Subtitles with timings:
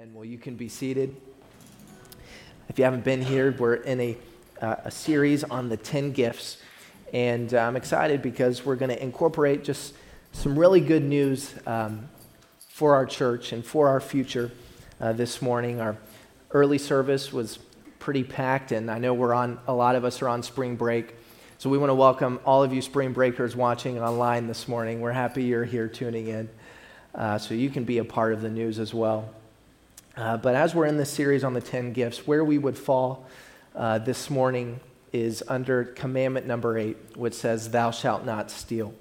[0.00, 1.14] And well, you can be seated.
[2.70, 4.16] If you haven't been here, we're in a,
[4.62, 6.56] uh, a series on the 10 gifts.
[7.12, 9.92] And uh, I'm excited because we're going to incorporate just
[10.32, 12.08] some really good news um,
[12.70, 14.50] for our church and for our future
[15.02, 15.82] uh, this morning.
[15.82, 15.98] Our
[16.52, 17.58] early service was
[17.98, 21.14] pretty packed, and I know we're on, a lot of us are on spring break.
[21.58, 25.02] So we want to welcome all of you spring breakers watching online this morning.
[25.02, 26.48] We're happy you're here tuning in.
[27.14, 29.34] Uh, so you can be a part of the news as well.
[30.16, 33.26] Uh, but as we're in this series on the 10 gifts, where we would fall
[33.74, 34.80] uh, this morning
[35.12, 38.92] is under commandment number eight, which says, Thou shalt not steal.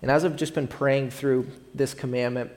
[0.00, 2.50] And as I've just been praying through this commandment,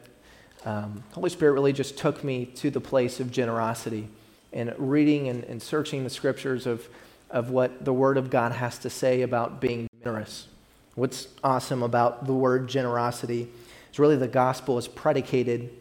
[0.64, 4.08] um, Holy Spirit really just took me to the place of generosity
[4.54, 6.88] and reading and, and searching the scriptures of,
[7.30, 10.48] of what the Word of God has to say about being generous.
[10.96, 13.48] What's awesome about the word generosity
[13.92, 15.72] is really the gospel is predicated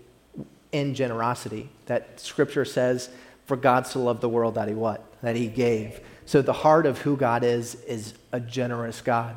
[0.72, 1.68] in generosity.
[1.86, 3.10] That scripture says,
[3.46, 5.04] for God so loved the world that he what?
[5.22, 6.00] That he gave.
[6.26, 9.36] So the heart of who God is is a generous God.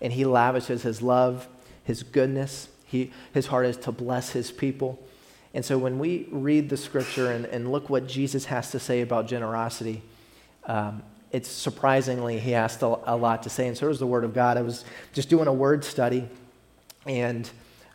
[0.00, 1.48] And he lavishes his love,
[1.84, 2.68] his goodness.
[2.84, 5.02] He, his heart is to bless his people.
[5.54, 9.00] And so when we read the scripture and, and look what Jesus has to say
[9.00, 10.02] about generosity,
[10.66, 13.66] um, it's surprisingly, he has a, a lot to say.
[13.66, 14.56] And so does the Word of God.
[14.56, 16.28] I was just doing a word study,
[17.06, 17.50] and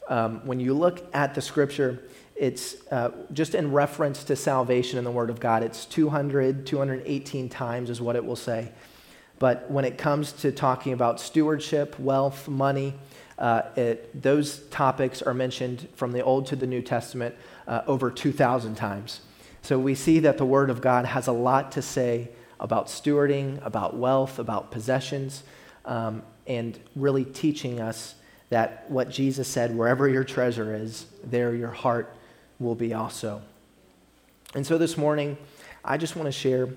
[0.10, 2.00] um, when you look at the scripture,
[2.40, 5.62] it's uh, just in reference to salvation in the Word of God.
[5.62, 8.72] It's 200, 218 times is what it will say.
[9.40, 12.94] But when it comes to talking about stewardship, wealth, money,
[13.38, 17.36] uh, it, those topics are mentioned from the Old to the New Testament
[17.68, 19.20] uh, over 2,000 times.
[19.62, 23.64] So we see that the Word of God has a lot to say about stewarding,
[23.66, 25.44] about wealth, about possessions,
[25.84, 28.16] um, and really teaching us
[28.48, 32.16] that what Jesus said, wherever your treasure is, there your heart
[32.60, 33.42] will be also.
[34.56, 35.38] And so this morning,
[35.84, 36.70] I just want to share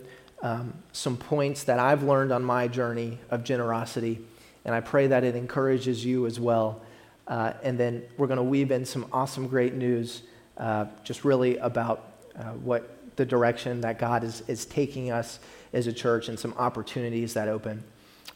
[0.43, 4.21] um, some points that I've learned on my journey of generosity,
[4.65, 6.83] and I pray that it encourages you as well.
[7.27, 10.23] Uh, and then we're going to weave in some awesome, great news,
[10.59, 15.39] uh, just really about uh, what the direction that God is, is taking us
[15.73, 17.83] as a church and some opportunities that open.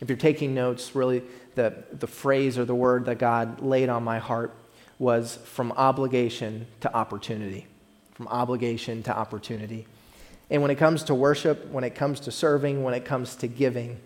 [0.00, 1.22] If you're taking notes, really
[1.54, 4.54] the, the phrase or the word that God laid on my heart
[4.98, 7.66] was from obligation to opportunity.
[8.14, 9.86] From obligation to opportunity.
[10.50, 13.48] And when it comes to worship, when it comes to serving, when it comes to
[13.48, 14.00] giving,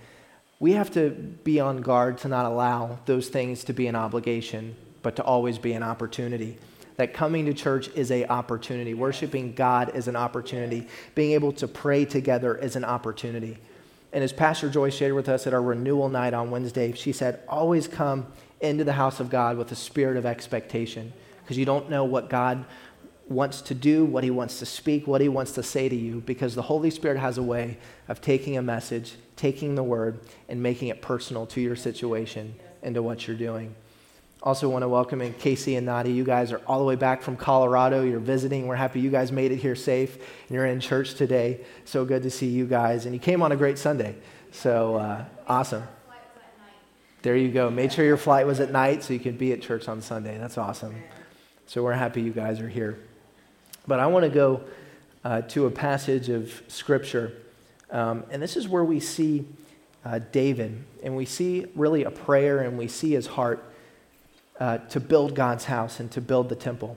[0.59, 4.75] we have to be on guard to not allow those things to be an obligation,
[5.03, 6.59] but to always be an opportunity.
[6.97, 8.93] That coming to church is an opportunity.
[8.93, 10.87] Worshiping God is an opportunity.
[11.15, 13.57] Being able to pray together is an opportunity.
[14.13, 17.41] And as Pastor Joy shared with us at our renewal night on Wednesday, she said,
[17.49, 18.27] always come
[18.61, 21.13] into the house of God with a spirit of expectation
[21.43, 22.65] because you don't know what God
[23.29, 26.21] wants to do, what he wants to speak, what he wants to say to you,
[26.21, 27.79] because the Holy Spirit has a way
[28.09, 32.95] of taking a message, taking the word, and making it personal to your situation and
[32.95, 33.75] to what you're doing.
[34.43, 36.15] Also, want to welcome in Casey and Nadi.
[36.15, 38.03] You guys are all the way back from Colorado.
[38.03, 38.67] You're visiting.
[38.67, 41.61] We're happy you guys made it here safe and you're in church today.
[41.85, 43.05] So good to see you guys.
[43.05, 44.17] And you came on a great Sunday.
[44.51, 45.83] So uh, awesome.
[47.23, 47.69] There you go.
[47.71, 50.39] Made sure your flight was at night so you could be at church on Sunday.
[50.39, 50.95] That's awesome.
[51.67, 52.99] So we're happy you guys are here.
[53.87, 54.63] But I want to go
[55.23, 57.35] uh, to a passage of Scripture.
[57.91, 59.47] Um, and this is where we see
[60.03, 63.63] uh, David, and we see really a prayer, and we see his heart
[64.59, 66.97] uh, to build God's house and to build the temple.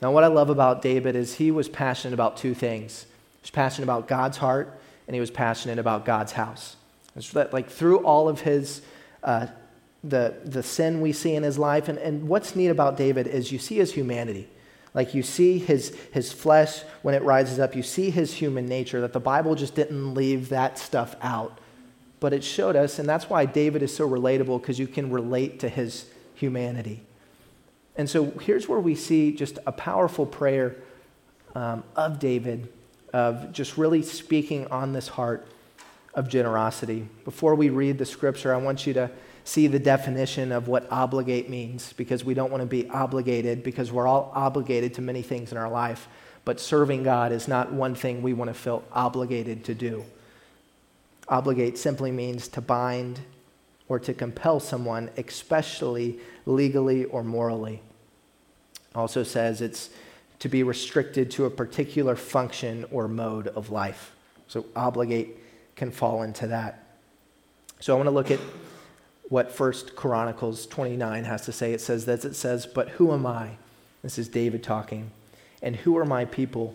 [0.00, 3.02] Now, what I love about David is he was passionate about two things.
[3.02, 4.78] He was passionate about God's heart,
[5.08, 6.76] and he was passionate about God's house.
[7.16, 8.82] It's like through all of his
[9.26, 9.48] uh,
[10.02, 11.88] the, the sin we see in his life.
[11.88, 14.48] And, and what's neat about David is you see his humanity.
[14.94, 19.02] Like you see his, his flesh when it rises up, you see his human nature,
[19.02, 21.58] that the Bible just didn't leave that stuff out.
[22.18, 25.60] But it showed us, and that's why David is so relatable, because you can relate
[25.60, 27.02] to his humanity.
[27.94, 30.76] And so here's where we see just a powerful prayer
[31.54, 32.72] um, of David,
[33.12, 35.46] of just really speaking on this heart
[36.16, 37.08] of generosity.
[37.24, 39.10] Before we read the scripture, I want you to
[39.44, 43.92] see the definition of what obligate means because we don't want to be obligated because
[43.92, 46.08] we're all obligated to many things in our life.
[46.44, 50.04] But serving God is not one thing we want to feel obligated to do.
[51.28, 53.20] Obligate simply means to bind
[53.88, 57.82] or to compel someone, especially legally or morally.
[58.94, 59.90] Also says it's
[60.38, 64.14] to be restricted to a particular function or mode of life.
[64.48, 65.38] So obligate
[65.76, 66.84] can fall into that.
[67.80, 68.40] So I want to look at
[69.28, 71.72] what First Chronicles 29 has to say.
[71.72, 73.50] It says that it says, But who am I?
[74.02, 75.10] This is David talking.
[75.62, 76.74] And who are my people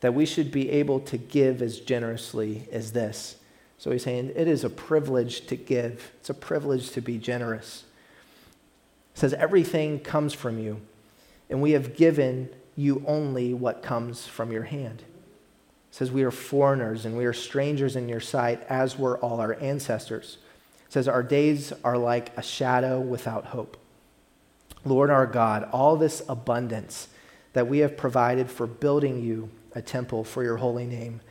[0.00, 3.36] that we should be able to give as generously as this.
[3.78, 7.84] So he's saying it is a privilege to give, it's a privilege to be generous.
[9.14, 10.80] It says, Everything comes from you,
[11.50, 15.02] and we have given you only what comes from your hand.
[15.96, 19.54] Says, We are foreigners and we are strangers in your sight, as were all our
[19.62, 20.36] ancestors.
[20.84, 23.78] It says, Our days are like a shadow without hope.
[24.84, 27.08] Lord our God, all this abundance
[27.54, 31.22] that we have provided for building you a temple for your holy name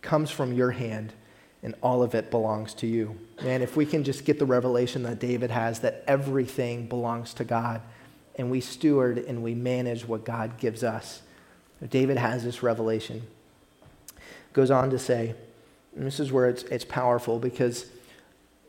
[0.00, 1.12] comes from your hand,
[1.62, 3.18] and all of it belongs to you.
[3.44, 7.44] Man, if we can just get the revelation that David has that everything belongs to
[7.44, 7.82] God,
[8.36, 11.20] and we steward and we manage what God gives us.
[11.90, 13.26] David has this revelation.
[14.52, 15.34] Goes on to say,
[15.96, 17.86] and this is where it's, it's powerful because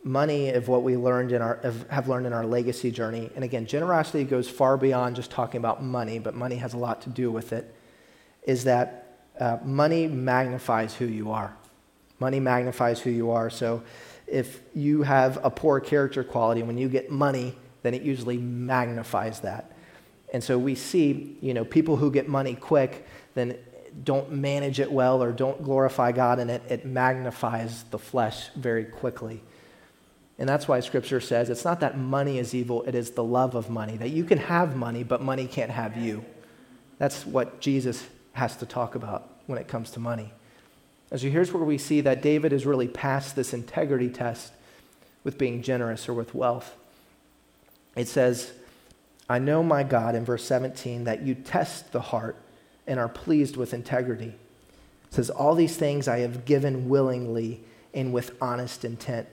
[0.03, 1.59] money of what we learned in our
[1.89, 5.81] have learned in our legacy journey and again generosity goes far beyond just talking about
[5.81, 7.73] money but money has a lot to do with it
[8.45, 11.55] is that uh, money magnifies who you are.
[12.19, 13.49] Money magnifies who you are.
[13.49, 13.81] So
[14.27, 19.41] if you have a poor character quality when you get money then it usually magnifies
[19.41, 19.71] that.
[20.33, 23.57] And so we see you know people who get money quick then
[24.03, 28.85] don't manage it well or don't glorify god in it it magnifies the flesh very
[28.85, 29.41] quickly
[30.39, 33.55] and that's why scripture says it's not that money is evil, it is the love
[33.55, 33.97] of money.
[33.97, 36.25] That you can have money, but money can't have you.
[36.97, 40.33] That's what Jesus has to talk about when it comes to money.
[41.11, 44.51] And so here's where we see that David has really passed this integrity test
[45.23, 46.75] with being generous or with wealth.
[47.95, 48.51] It says,
[49.29, 52.35] I know, my God, in verse 17, that you test the heart
[52.87, 54.35] and are pleased with integrity.
[55.07, 57.61] It says, All these things I have given willingly
[57.93, 59.27] and with honest intent.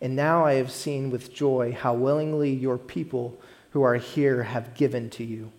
[0.00, 3.38] And now I have seen with joy how willingly your people
[3.70, 5.52] who are here have given to you.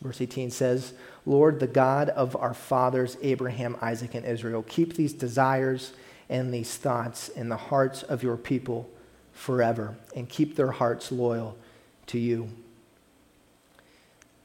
[0.00, 0.92] Verse 18 says,
[1.24, 5.92] Lord, the God of our fathers, Abraham, Isaac, and Israel, keep these desires
[6.28, 8.90] and these thoughts in the hearts of your people
[9.32, 11.56] forever, and keep their hearts loyal
[12.06, 12.48] to you.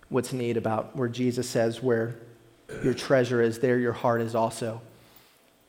[0.10, 2.16] What's neat about where Jesus says, Where
[2.84, 4.82] your treasure is, there your heart is also.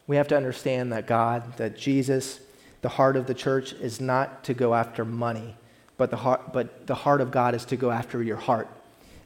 [0.07, 2.41] We have to understand that God, that Jesus,
[2.83, 5.57] the heart of the church is not to go after money,
[5.97, 8.69] but the heart, but the heart of God is to go after your heart.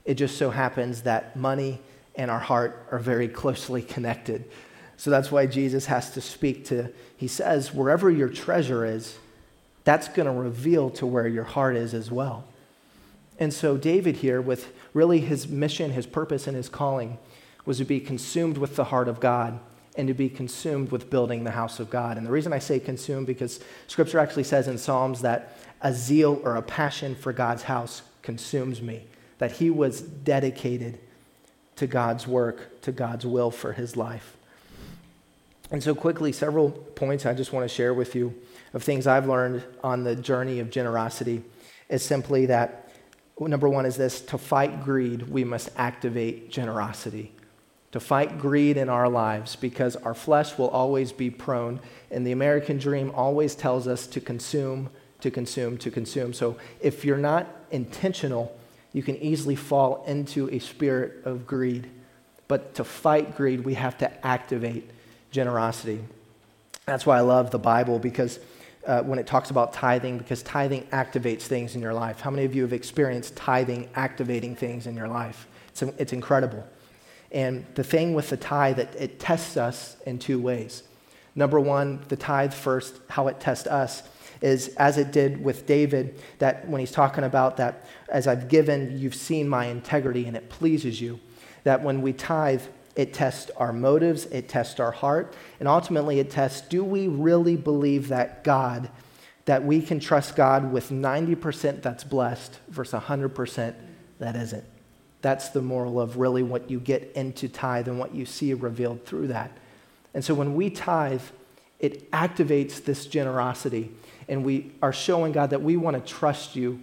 [0.05, 1.79] It just so happens that money
[2.15, 4.51] and our heart are very closely connected.
[4.97, 9.17] So that's why Jesus has to speak to, he says, wherever your treasure is,
[9.85, 12.45] that's going to reveal to where your heart is as well.
[13.43, 17.19] And so, David here, with really his mission, his purpose, and his calling,
[17.65, 19.59] was to be consumed with the heart of God
[19.97, 22.17] and to be consumed with building the house of God.
[22.17, 23.59] And the reason I say consumed because
[23.89, 28.81] scripture actually says in Psalms that a zeal or a passion for God's house consumes
[28.81, 29.07] me,
[29.39, 31.01] that he was dedicated
[31.75, 34.37] to God's work, to God's will for his life.
[35.73, 38.41] And so, quickly, several points I just want to share with you
[38.73, 41.43] of things I've learned on the journey of generosity
[41.89, 42.82] is simply that
[43.41, 47.33] number one is this to fight greed, we must activate generosity
[47.93, 51.79] to fight greed in our lives because our flesh will always be prone.
[52.11, 54.89] And the American dream always tells us to consume,
[55.21, 56.33] to consume, to consume.
[56.33, 58.57] So if you're not intentional,
[58.95, 61.89] you can easily fall into a spirit of greed.
[62.49, 64.91] But to fight greed, we have to activate
[65.31, 66.01] generosity.
[66.87, 68.39] That's why I love the Bible because
[68.87, 72.21] uh, when it talks about tithing, because tithing activates things in your life.
[72.21, 75.47] How many of you have experienced tithing activating things in your life?
[75.69, 76.67] It's, it's incredible.
[77.31, 80.83] And the thing with the tithe, it, it tests us in two ways.
[81.35, 84.03] Number one, the tithe first, how it tests us
[84.43, 88.99] is as it did with David, that when he's talking about that, as I've given,
[88.99, 91.21] you've seen my integrity and it pleases you.
[91.65, 92.63] That when we tithe,
[92.95, 97.57] it tests our motives, it tests our heart, and ultimately it tests do we really
[97.57, 98.91] believe that God,
[99.47, 103.75] that we can trust God with 90% that's blessed versus 100%
[104.19, 104.65] that isn't?
[105.23, 109.07] That's the moral of really what you get into tithe and what you see revealed
[109.07, 109.57] through that.
[110.15, 111.23] And so when we tithe,
[111.79, 113.93] it activates this generosity.
[114.29, 116.81] And we are showing God that we want to trust you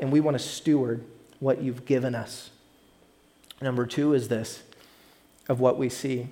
[0.00, 1.04] and we want to steward
[1.38, 2.50] what you've given us.
[3.60, 4.62] Number two is this
[5.48, 6.28] of what we see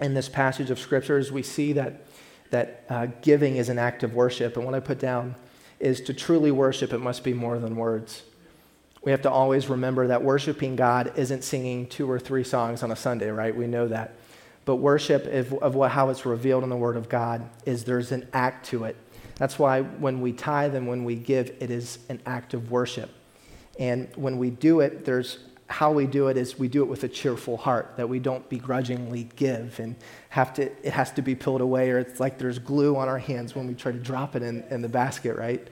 [0.00, 1.32] in this passage of scriptures.
[1.32, 2.06] We see that,
[2.50, 4.56] that uh, giving is an act of worship.
[4.56, 5.34] And what I put down
[5.78, 8.22] is to truly worship, it must be more than words
[9.06, 12.90] we have to always remember that worshiping God isn't singing two or three songs on
[12.90, 13.54] a Sunday, right?
[13.54, 14.14] We know that.
[14.64, 18.10] But worship of, of what, how it's revealed in the Word of God is there's
[18.10, 18.96] an act to it.
[19.36, 23.08] That's why when we tithe and when we give, it is an act of worship.
[23.78, 27.02] And when we do it, there's how we do it is we do it with
[27.04, 29.96] a cheerful heart, that we don't begrudgingly give and
[30.28, 33.18] have to, it has to be pulled away, or it's like there's glue on our
[33.18, 35.66] hands when we try to drop it in, in the basket, right?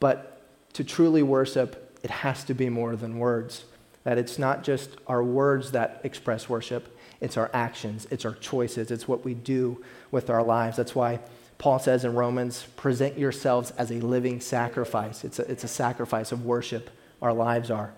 [0.00, 0.40] But
[0.74, 3.64] to truly worship, it has to be more than words.
[4.04, 8.90] That it's not just our words that express worship, it's our actions, it's our choices,
[8.90, 10.76] it's what we do with our lives.
[10.76, 11.20] That's why
[11.58, 15.24] Paul says in Romans, present yourselves as a living sacrifice.
[15.24, 16.88] It's a, it's a sacrifice of worship,
[17.20, 17.92] our lives are.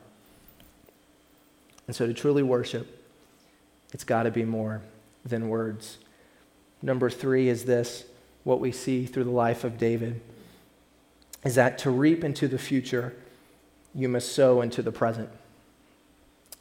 [1.90, 2.86] And so to truly worship,
[3.92, 4.80] it's got to be more
[5.24, 5.98] than words.
[6.82, 8.04] Number three is this
[8.44, 10.20] what we see through the life of David
[11.44, 13.12] is that to reap into the future,
[13.92, 15.30] you must sow into the present.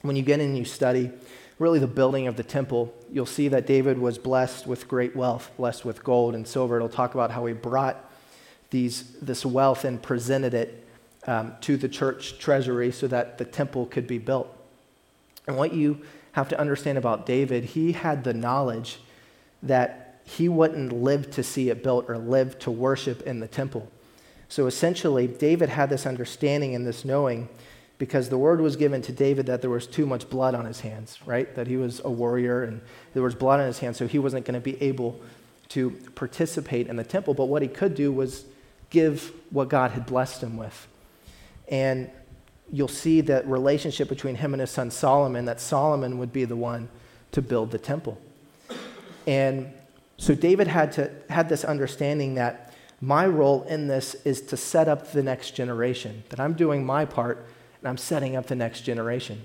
[0.02, 1.12] When you get in and you study
[1.60, 5.52] really the building of the temple, you'll see that David was blessed with great wealth,
[5.58, 6.78] blessed with gold and silver.
[6.78, 8.04] It'll talk about how he brought
[8.72, 10.88] these, this wealth and presented it
[11.28, 14.56] um, to the church treasury so that the temple could be built.
[15.50, 16.02] And what you
[16.34, 19.00] have to understand about David, he had the knowledge
[19.64, 23.92] that he wouldn't live to see it built or live to worship in the temple.
[24.48, 27.50] So essentially, David had this understanding and this knowing
[27.98, 30.82] because the word was given to David that there was too much blood on his
[30.82, 31.54] hands, right?
[31.56, 32.80] That he was a warrior and
[33.16, 35.20] there was blood on his hands, so he wasn't going to be able
[35.70, 37.34] to participate in the temple.
[37.34, 38.46] But what he could do was
[38.92, 40.88] give what God had blessed him with.
[41.68, 42.12] And
[42.72, 46.56] you'll see that relationship between him and his son Solomon, that Solomon would be the
[46.56, 46.90] one
[47.32, 48.20] to build the temple.
[49.28, 49.74] And
[50.18, 54.88] so David had, to, had this understanding that my role in this is to set
[54.88, 57.46] up the next generation, that I'm doing my part
[57.80, 59.42] and I'm setting up the next generation.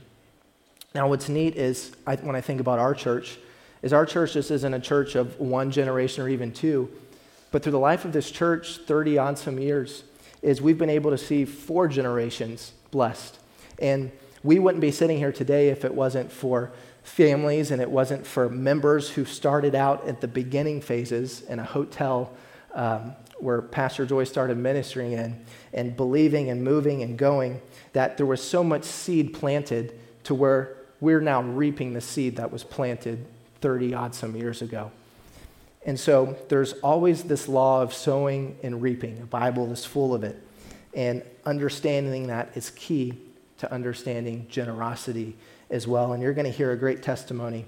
[0.94, 3.38] Now, what's neat is I, when I think about our church,
[3.82, 6.90] is our church just isn't a church of one generation or even two,
[7.52, 10.04] but through the life of this church, 30 odd some years,
[10.42, 13.40] is we've been able to see four generations blessed.
[13.80, 14.12] And
[14.44, 16.70] we wouldn't be sitting here today if it wasn't for
[17.02, 21.64] families and it wasn't for members who started out at the beginning phases in a
[21.64, 22.32] hotel
[22.72, 27.60] um, where Pastor Joy started ministering in and believing and moving and going,
[27.94, 32.52] that there was so much seed planted to where we're now reaping the seed that
[32.52, 33.26] was planted
[33.60, 34.92] 30 odd some years ago.
[35.84, 39.18] And so there's always this law of sowing and reaping.
[39.18, 40.40] The Bible is full of it.
[40.94, 43.18] And understanding that is key
[43.58, 45.36] to understanding generosity
[45.70, 46.12] as well.
[46.12, 47.64] And you're going to hear a great testimony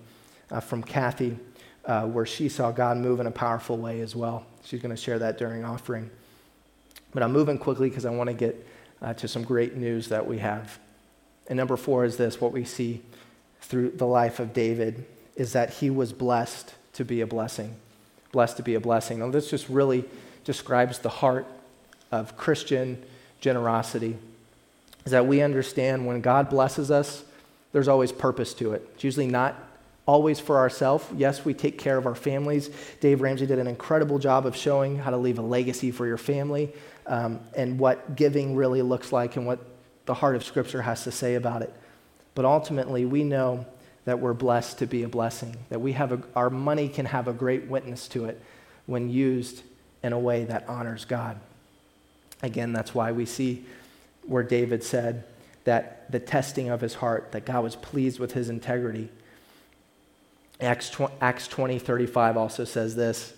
[0.50, 1.36] uh, from Kathy
[1.84, 4.44] uh, where she saw God move in a powerful way as well.
[4.64, 6.10] She's going to share that during offering.
[7.14, 8.66] But I'm moving quickly because I want to get
[9.00, 10.78] uh, to some great news that we have.
[11.48, 13.02] And number four is this what we see
[13.60, 15.06] through the life of David
[15.36, 17.76] is that he was blessed to be a blessing.
[18.32, 19.20] Blessed to be a blessing.
[19.20, 20.04] Now, this just really
[20.44, 21.46] describes the heart
[22.10, 23.02] of Christian
[23.40, 24.16] generosity
[25.04, 27.24] is that we understand when God blesses us,
[27.72, 28.88] there's always purpose to it.
[28.94, 29.54] It's usually not
[30.06, 31.04] always for ourselves.
[31.16, 32.70] Yes, we take care of our families.
[33.00, 36.16] Dave Ramsey did an incredible job of showing how to leave a legacy for your
[36.16, 36.72] family
[37.06, 39.58] um, and what giving really looks like and what
[40.06, 41.72] the heart of Scripture has to say about it.
[42.34, 43.66] But ultimately, we know
[44.04, 47.26] that we're blessed to be a blessing, that we have a, our money can have
[47.26, 48.40] a great witness to it
[48.86, 49.62] when used
[50.02, 51.38] in a way that honors God.
[52.42, 53.64] Again, that's why we see
[54.26, 55.24] where David said
[55.64, 59.08] that the testing of his heart, that God was pleased with his integrity.
[60.60, 63.34] Acts 20, Acts 20 35 also says this.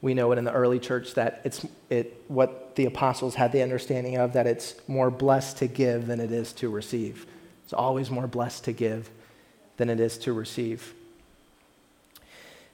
[0.00, 3.62] We know it in the early church that it's it, what the apostles had the
[3.62, 7.26] understanding of that it's more blessed to give than it is to receive.
[7.64, 9.10] It's always more blessed to give
[9.76, 10.94] than it is to receive.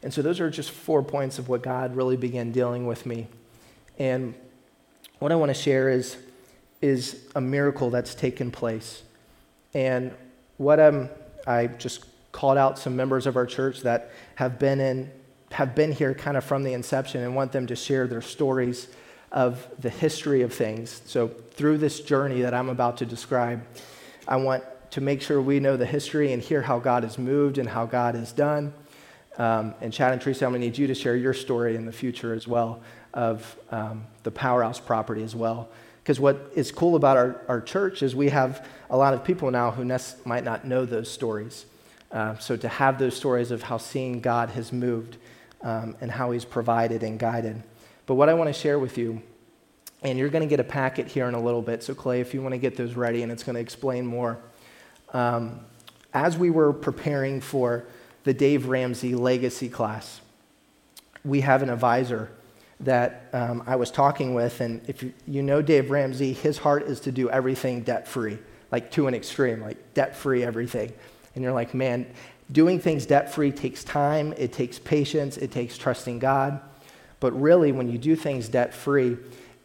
[0.03, 3.27] And so those are just four points of what God really began dealing with me.
[3.99, 4.35] And
[5.25, 6.19] what I want to share is,
[6.83, 9.03] is a miracle that's taken place.
[9.73, 10.13] And
[10.59, 11.09] what um,
[11.47, 15.11] I just called out some members of our church that have been in
[15.53, 18.89] have been here kind of from the inception and want them to share their stories
[19.33, 21.01] of the history of things.
[21.07, 23.65] So through this journey that I'm about to describe,
[24.29, 27.57] I want to make sure we know the history and hear how God has moved
[27.57, 28.75] and how God has done.
[29.39, 31.87] Um, and Chad and Teresa, I'm going to need you to share your story in
[31.87, 32.83] the future as well
[33.15, 35.69] of um, the Powerhouse property as well.
[36.03, 39.51] Because what is cool about our, our church is we have a lot of people
[39.51, 39.85] now who
[40.27, 41.65] might not know those stories.
[42.13, 45.17] Uh, so to have those stories of how seeing God has moved
[45.63, 47.63] um, and how he's provided and guided.
[48.05, 49.23] But what I want to share with you,
[50.03, 51.83] and you're going to get a packet here in a little bit.
[51.83, 54.39] So, Clay, if you want to get those ready, and it's going to explain more.
[55.15, 55.61] Um,
[56.13, 57.87] as we were preparing for
[58.25, 60.21] the Dave Ramsey Legacy class,
[61.25, 62.31] we have an advisor
[62.81, 66.85] that um, I was talking with, and if you, you know Dave Ramsey, his heart
[66.85, 68.39] is to do everything debt free.
[68.73, 70.93] like to an extreme, like debt free everything.
[71.35, 72.07] And you're like, man,
[72.51, 76.61] doing things debt free takes time, it takes patience, it takes trusting God.
[77.21, 79.17] But really, when you do things debt free,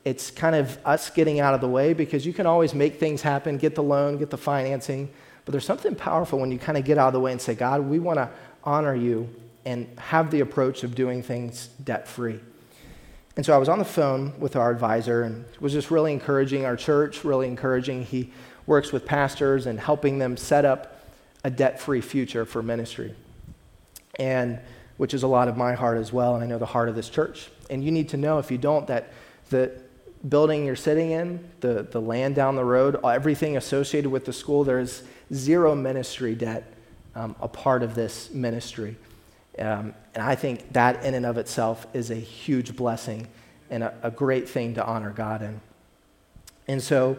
[0.05, 3.21] it's kind of us getting out of the way because you can always make things
[3.21, 5.09] happen, get the loan, get the financing.
[5.45, 7.55] But there's something powerful when you kind of get out of the way and say,
[7.55, 8.29] God, we want to
[8.63, 9.29] honor you
[9.65, 12.39] and have the approach of doing things debt free.
[13.35, 16.65] And so I was on the phone with our advisor and was just really encouraging
[16.65, 18.03] our church, really encouraging.
[18.03, 18.31] He
[18.65, 21.01] works with pastors and helping them set up
[21.43, 23.15] a debt free future for ministry.
[24.19, 24.59] And
[24.97, 26.95] which is a lot of my heart as well, and I know the heart of
[26.95, 27.49] this church.
[27.69, 29.13] And you need to know, if you don't, that
[29.49, 29.71] the
[30.27, 34.65] building you're sitting in, the, the land down the road, everything associated with the school,
[34.65, 36.73] there's zero ministry debt
[37.15, 38.97] um, a part of this ministry.
[39.59, 43.27] Um, and I think that in and of itself is a huge blessing
[43.69, 45.59] and a, a great thing to honor God in.
[46.67, 47.17] And so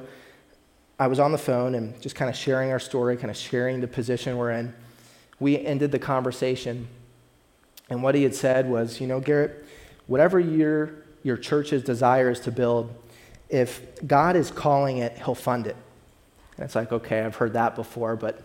[0.99, 3.81] I was on the phone and just kind of sharing our story, kind of sharing
[3.81, 4.75] the position we're in.
[5.39, 6.89] We ended the conversation,
[7.89, 9.65] and what he had said was, You know, Garrett,
[10.07, 12.95] whatever your, your church's desire is to build,
[13.49, 15.77] if God is calling it, he'll fund it.
[16.57, 18.43] And it's like, okay, I've heard that before, but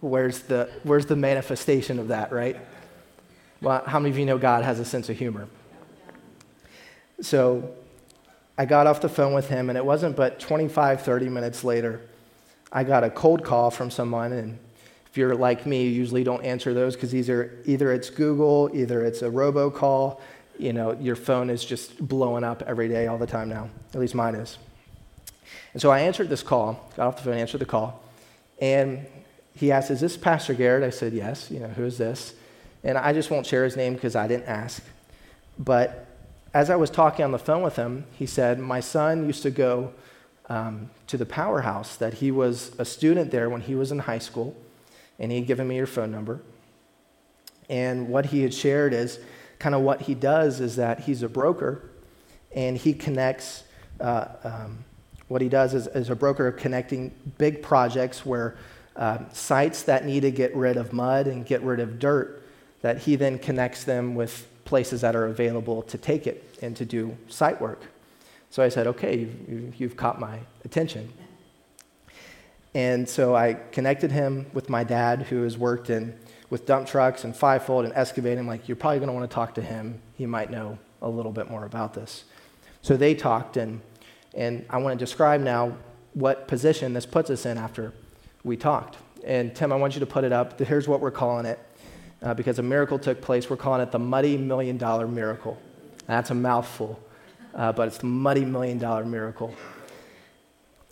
[0.00, 2.56] where's the, where's the manifestation of that, right?
[3.62, 5.48] Well, how many of you know God has a sense of humor?
[7.20, 7.74] So
[8.58, 12.00] I got off the phone with him, and it wasn't but 25, 30 minutes later,
[12.70, 14.32] I got a cold call from someone.
[14.32, 14.58] And
[15.10, 19.02] if you're like me, you usually don't answer those because either, either it's Google, either
[19.04, 20.20] it's a robocall.
[20.58, 23.68] You know, your phone is just blowing up every day, all the time now.
[23.94, 24.58] At least mine is.
[25.72, 28.02] And so I answered this call, got off the phone, answered the call,
[28.60, 29.06] and
[29.54, 30.82] he asked, Is this Pastor Garrett?
[30.82, 31.50] I said, Yes.
[31.50, 32.34] You know, who is this?
[32.86, 34.80] And I just won't share his name because I didn't ask.
[35.58, 36.06] But
[36.54, 39.50] as I was talking on the phone with him, he said, My son used to
[39.50, 39.92] go
[40.48, 44.20] um, to the powerhouse, that he was a student there when he was in high
[44.20, 44.56] school,
[45.18, 46.40] and he had given me your phone number.
[47.68, 49.18] And what he had shared is
[49.58, 51.90] kind of what he does is that he's a broker
[52.54, 53.64] and he connects,
[54.00, 54.84] uh, um,
[55.26, 58.56] what he does is, is a broker connecting big projects where
[58.94, 62.44] uh, sites that need to get rid of mud and get rid of dirt
[62.86, 66.84] that he then connects them with places that are available to take it and to
[66.84, 67.82] do site work.
[68.48, 71.12] So I said, okay, you've, you've caught my attention.
[72.74, 76.16] And so I connected him with my dad, who has worked in
[76.48, 78.46] with dump trucks and fivefold and excavating.
[78.46, 80.00] Like, you're probably going to want to talk to him.
[80.14, 82.22] He might know a little bit more about this.
[82.82, 83.80] So they talked, and,
[84.32, 85.76] and I want to describe now
[86.14, 87.92] what position this puts us in after
[88.44, 88.98] we talked.
[89.24, 90.60] And Tim, I want you to put it up.
[90.60, 91.58] Here's what we're calling it
[92.22, 93.48] uh, because a miracle took place.
[93.48, 95.58] We're calling it the Muddy Million Dollar Miracle.
[96.06, 97.00] That's a mouthful,
[97.54, 99.54] uh, but it's the Muddy Million Dollar Miracle.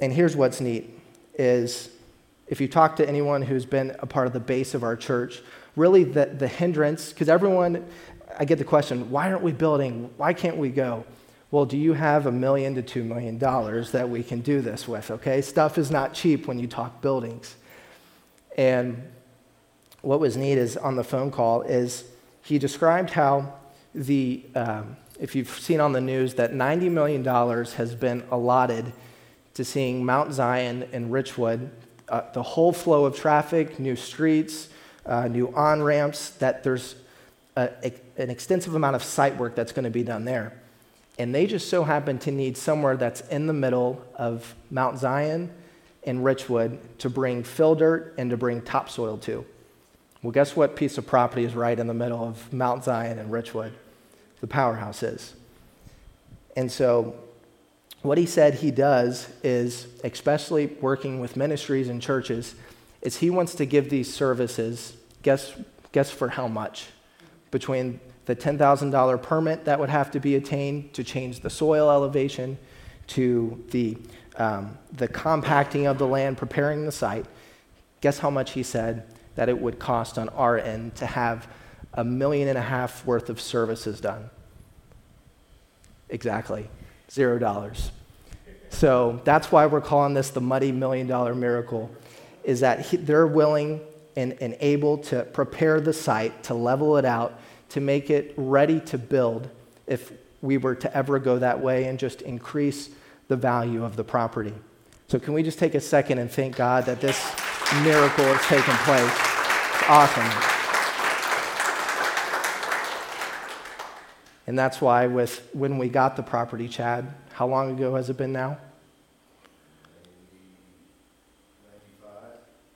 [0.01, 0.91] And here's what's neat
[1.39, 1.91] is
[2.47, 5.43] if you talk to anyone who's been a part of the base of our church,
[5.77, 7.85] really the, the hindrance, because everyone,
[8.39, 10.11] I get the question, why aren't we building?
[10.17, 11.05] Why can't we go?
[11.51, 14.89] Well, do you have a million to two million dollars that we can do this
[14.89, 15.11] with?
[15.11, 17.55] Okay, stuff is not cheap when you talk buildings.
[18.59, 19.03] And
[20.05, 22.05] what was neat is on the phone call is
[22.43, 23.55] he described how
[23.95, 28.93] the um, if you've seen on the news that $90 million has been allotted
[29.55, 31.71] to seeing Mount Zion and Richwood,
[32.09, 34.69] uh, the whole flow of traffic, new streets,
[35.07, 36.97] uh, new on ramps, that there's
[37.57, 40.61] a, a, an extensive amount of site work that's going to be done there.
[41.19, 45.53] And they just so happen to need somewhere that's in the middle of Mount Zion
[46.03, 49.47] and Richwood to bring fill dirt and to bring topsoil to.
[50.25, 53.31] Well, guess what piece of property is right in the middle of Mount Zion and
[53.31, 53.73] Richwood?
[54.41, 55.35] The powerhouse is.
[56.57, 57.15] And so,
[58.01, 62.55] what he said he does is, especially working with ministries and churches,
[63.03, 65.53] is he wants to give these services, guess,
[65.93, 66.87] guess for how much?
[67.51, 72.57] Between the $10,000 permit that would have to be attained to change the soil elevation,
[73.09, 73.99] to the,
[74.39, 77.27] um, the compacting of the land, preparing the site.
[78.01, 79.07] Guess how much he said?
[79.37, 81.49] That it would cost on our end to have
[81.95, 84.31] a million and a half worth of services done.
[86.09, 86.69] Exactly,
[87.11, 87.91] zero dollars.
[88.69, 91.91] So that's why we're calling this the muddy million dollar miracle,
[92.43, 93.81] is that he, they're willing
[94.17, 97.39] and, and able to prepare the site, to level it out,
[97.71, 99.49] to make it ready to build
[99.87, 102.91] if we were to ever go that way and just increase
[103.29, 104.55] the value of the property.
[105.09, 107.19] So, can we just take a second and thank God that this
[107.83, 109.03] miracle has taken place.
[109.75, 110.55] It's awesome.
[114.47, 118.17] And that's why with when we got the property, Chad, how long ago has it
[118.17, 118.59] been now?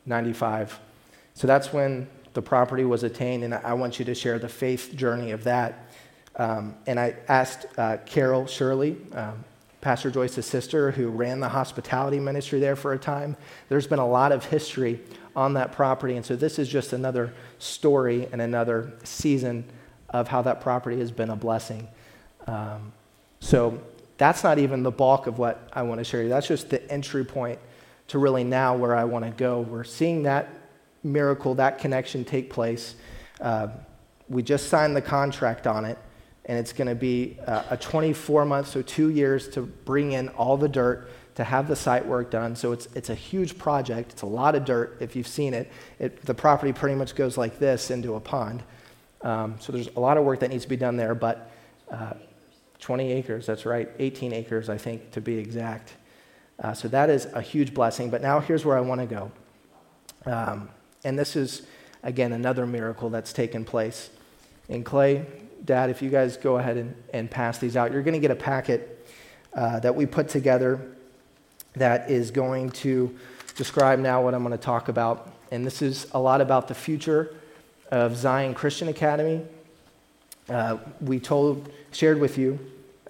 [0.06, 0.80] 95.
[1.34, 4.94] So that's when the property was attained, and I want you to share the faith
[4.96, 5.86] journey of that.
[6.36, 9.44] Um, and I asked uh, Carol Shirley, um,
[9.80, 13.36] Pastor Joyce's sister, who ran the hospitality ministry there for a time.
[13.68, 15.00] There's been a lot of history
[15.36, 19.64] on that property, and so this is just another story and another season
[20.10, 21.86] of how that property has been a blessing.
[22.46, 22.92] Um,
[23.40, 23.80] so
[24.16, 26.28] that's not even the bulk of what I want to share you.
[26.28, 27.58] That's just the entry point
[28.08, 29.60] to really now where I want to go.
[29.60, 30.48] We're seeing that
[31.04, 32.96] miracle, that connection take place.
[33.40, 33.68] Uh,
[34.28, 35.98] we just signed the contract on it,
[36.48, 40.28] and it's going to be uh, a 24 month, so two years to bring in
[40.30, 42.56] all the dirt to have the site work done.
[42.56, 44.12] So it's, it's a huge project.
[44.12, 44.96] It's a lot of dirt.
[44.98, 48.64] If you've seen it, it the property pretty much goes like this into a pond.
[49.22, 51.50] Um, so there's a lot of work that needs to be done there, but
[51.90, 52.14] uh,
[52.80, 55.92] 20 acres, that's right, 18 acres, I think, to be exact.
[56.58, 58.10] Uh, so that is a huge blessing.
[58.10, 59.32] But now here's where I want to go.
[60.26, 60.70] Um,
[61.04, 61.66] and this is,
[62.02, 64.10] again, another miracle that's taken place.
[64.68, 65.24] In Clay,
[65.68, 68.30] Dad, if you guys go ahead and, and pass these out, you're going to get
[68.30, 69.06] a packet
[69.52, 70.80] uh, that we put together
[71.74, 73.14] that is going to
[73.54, 75.30] describe now what I'm going to talk about.
[75.50, 77.34] And this is a lot about the future
[77.90, 79.44] of Zion Christian Academy.
[80.48, 82.58] Uh, we told, shared with you,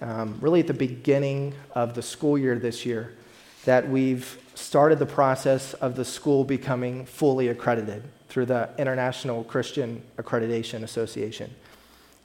[0.01, 3.15] um, really at the beginning of the school year this year,
[3.63, 10.03] that we've started the process of the school becoming fully accredited through the International Christian
[10.17, 11.55] Accreditation Association.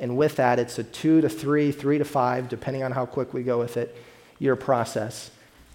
[0.01, 3.33] And with that, it's a two to three, three to five, depending on how quick
[3.33, 3.97] we go with it,
[4.39, 5.31] year process.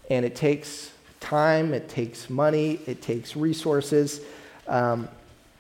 [0.10, 4.22] And it takes time, it takes money, it takes resources,
[4.68, 5.08] um,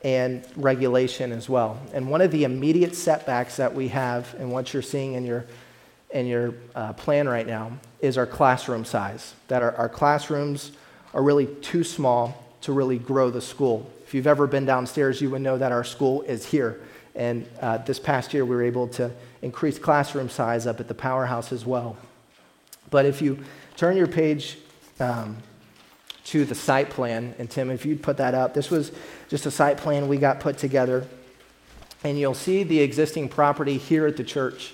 [0.03, 1.79] and regulation as well.
[1.93, 5.45] And one of the immediate setbacks that we have, and what you're seeing in your,
[6.11, 9.33] in your uh, plan right now, is our classroom size.
[9.49, 10.71] That our, our classrooms
[11.13, 13.91] are really too small to really grow the school.
[14.03, 16.81] If you've ever been downstairs, you would know that our school is here.
[17.19, 20.93] And uh, this past year, we were able to increase classroom size up at the
[20.93, 21.97] powerhouse as well.
[22.89, 23.39] But if you
[23.75, 24.57] turn your page
[25.01, 25.35] um,
[26.25, 28.93] to the site plan, and Tim, if you'd put that up, this was
[29.27, 31.05] just a site plan we got put together.
[32.05, 34.73] And you'll see the existing property here at the church.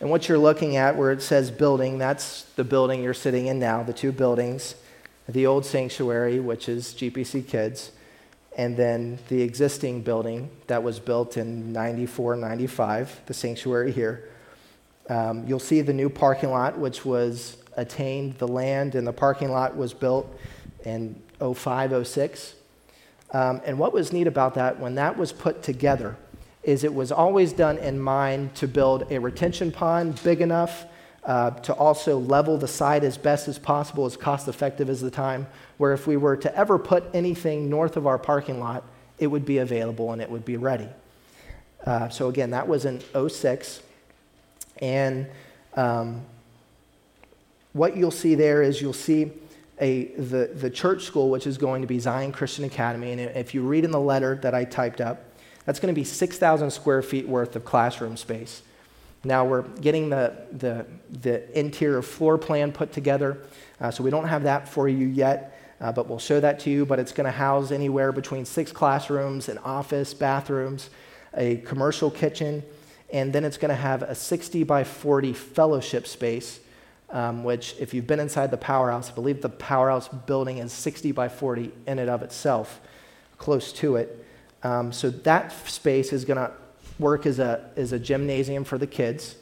[0.00, 3.58] And what you're looking at, where it says building, that's the building you're sitting in
[3.58, 4.74] now, the two buildings
[5.30, 7.92] the old sanctuary, which is GPC Kids,
[8.58, 14.28] and then the existing building that was built in 94, 95, the sanctuary here.
[15.08, 19.52] Um, you'll see the new parking lot, which was attained, the land and the parking
[19.52, 20.36] lot was built
[20.84, 22.54] in 05, 06.
[23.30, 26.16] Um, and what was neat about that, when that was put together,
[26.64, 30.84] is it was always done in mind to build a retention pond big enough
[31.28, 35.10] uh, to also level the site as best as possible, as cost effective as the
[35.10, 38.82] time, where if we were to ever put anything north of our parking lot,
[39.18, 40.88] it would be available and it would be ready.
[41.84, 43.82] Uh, so again, that was in 06.
[44.80, 45.26] And
[45.74, 46.22] um,
[47.74, 49.30] what you'll see there is you'll see
[49.82, 53.12] a, the, the church school, which is going to be Zion Christian Academy.
[53.12, 55.24] And if you read in the letter that I typed up,
[55.66, 58.62] that's going to be 6,000 square feet worth of classroom space.
[59.28, 63.42] Now we're getting the, the, the interior floor plan put together,
[63.78, 66.70] uh, so we don't have that for you yet, uh, but we'll show that to
[66.70, 66.86] you.
[66.86, 70.88] But it's going to house anywhere between six classrooms, an office, bathrooms,
[71.34, 72.62] a commercial kitchen,
[73.12, 76.60] and then it's going to have a 60 by 40 fellowship space,
[77.10, 81.12] um, which, if you've been inside the powerhouse, I believe the powerhouse building is 60
[81.12, 82.80] by 40 in and of itself,
[83.36, 84.24] close to it.
[84.62, 86.50] Um, so that space is going to
[86.98, 89.36] work as a, as a gymnasium for the kids.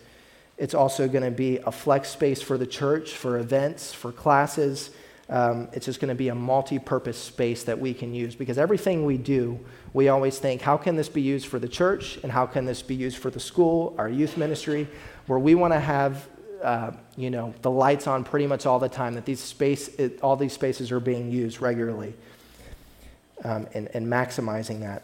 [0.58, 4.90] It's also going to be a flex space for the church, for events, for classes.
[5.28, 8.58] Um, it's just going to be a multi purpose space that we can use because
[8.58, 9.58] everything we do,
[9.92, 12.80] we always think, how can this be used for the church and how can this
[12.82, 14.86] be used for the school, our youth ministry,
[15.26, 16.28] where we want to have
[16.62, 20.20] uh, you know, the lights on pretty much all the time, that these space, it,
[20.22, 22.14] all these spaces are being used regularly
[23.44, 25.02] um, and, and maximizing that.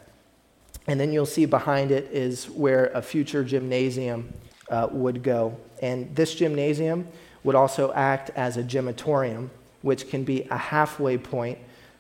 [0.87, 4.33] And then you'll see behind it is where a future gymnasium
[4.69, 5.57] uh, would go.
[5.81, 7.09] And this gymnasium
[7.45, 9.51] would also act as a gymatorium,
[9.83, 11.59] which can be a halfway point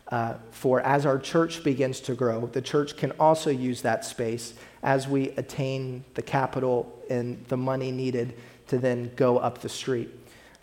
[0.08, 2.46] uh, for as our church begins to grow.
[2.46, 7.90] The church can also use that space as we attain the capital and the money
[7.90, 8.34] needed
[8.68, 10.10] to then go up the street.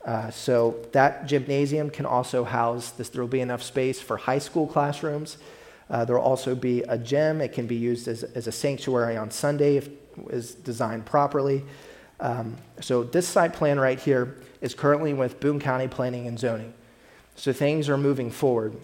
[0.06, 3.10] Uh, so that gymnasium can also house this.
[3.10, 5.38] There will be enough space for high school classrooms
[5.90, 7.42] uh, there will also be a gym.
[7.42, 9.90] It can be used as, as a sanctuary on Sunday if
[10.30, 11.64] is designed properly.
[12.20, 16.74] Um, so this site plan right here is currently with Boone County Planning and Zoning.
[17.36, 18.76] So things are moving forward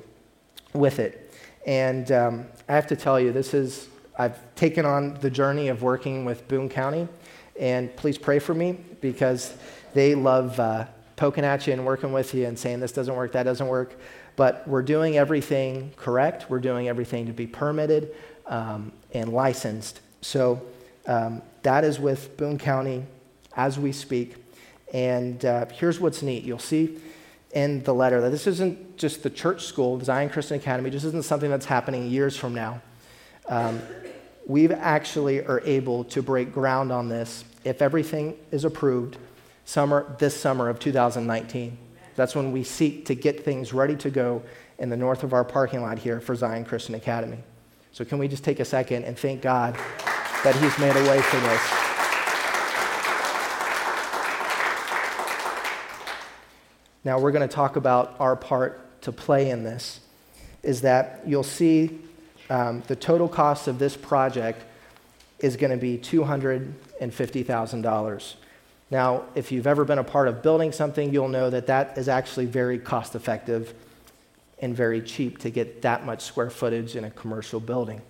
[0.74, 1.34] with it.
[1.65, 5.82] And um, I have to tell you, this is, I've taken on the journey of
[5.82, 7.08] working with Boone County.
[7.60, 9.54] And please pray for me because
[9.94, 13.32] they love uh, poking at you and working with you and saying this doesn't work,
[13.34, 13.98] that doesn't work.
[14.36, 16.50] But we're doing everything correct.
[16.50, 18.13] We're doing everything to be permitted
[18.45, 20.02] um, and licensed.
[20.21, 20.62] So
[21.08, 23.06] um, that is with Boone County
[23.56, 24.36] as we speak.
[24.93, 27.00] And uh, here's what's neat you'll see
[27.52, 31.24] in the letter that this isn't just the church school, Zion Christian Academy, this isn't
[31.24, 32.82] something that's happening years from now.
[33.48, 33.82] Um,
[34.45, 39.17] we actually are able to break ground on this if everything is approved
[39.63, 41.78] summer, this summer of 2019.
[42.15, 44.41] That's when we seek to get things ready to go
[44.80, 47.38] in the north of our parking lot here for Zion Christian Academy.
[47.91, 49.75] So, can we just take a second and thank God
[50.43, 51.62] that He's made a way for this?
[57.06, 59.99] Now, we're going to talk about our part to play in this.
[60.63, 61.99] Is that you'll see
[62.49, 64.63] um, the total cost of this project
[65.39, 68.36] is going to be $250,000.
[68.95, 72.08] Now, if you've ever been a part of building something, you'll know that that is
[72.08, 73.73] actually very cost effective
[74.60, 78.01] and very cheap to get that much square footage in a commercial building.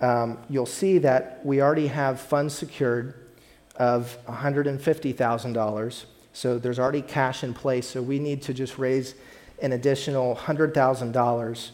[0.00, 3.12] Um, you'll see that we already have funds secured
[3.74, 6.04] of $150,000.
[6.32, 7.88] So there's already cash in place.
[7.88, 9.16] So we need to just raise
[9.60, 11.70] an additional $100,000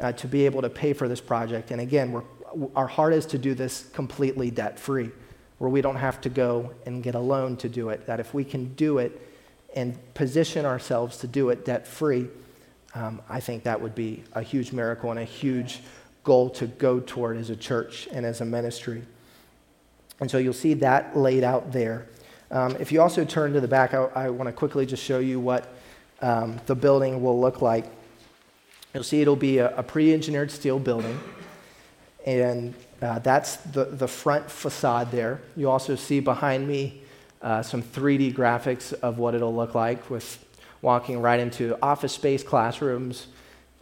[0.00, 1.70] uh, to be able to pay for this project.
[1.70, 2.20] And again,
[2.74, 5.12] our heart is to do this completely debt free,
[5.58, 8.06] where we don't have to go and get a loan to do it.
[8.06, 9.20] That if we can do it
[9.74, 12.28] and position ourselves to do it debt free,
[12.94, 15.80] um, I think that would be a huge miracle and a huge
[16.24, 19.02] goal to go toward as a church and as a ministry.
[20.20, 22.06] And so you'll see that laid out there.
[22.50, 25.18] Um, if you also turn to the back, I, I want to quickly just show
[25.18, 25.72] you what
[26.20, 27.84] um, the building will look like.
[28.94, 31.20] You'll see it'll be a, a pre engineered steel building,
[32.24, 35.40] and uh, that's the, the front facade there.
[35.56, 37.02] You also see behind me
[37.40, 40.44] uh, some 3D graphics of what it'll look like with
[40.82, 43.28] walking right into office space, classrooms,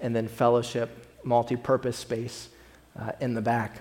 [0.00, 0.90] and then fellowship,
[1.24, 2.48] multi purpose space
[2.98, 3.80] uh, in the back.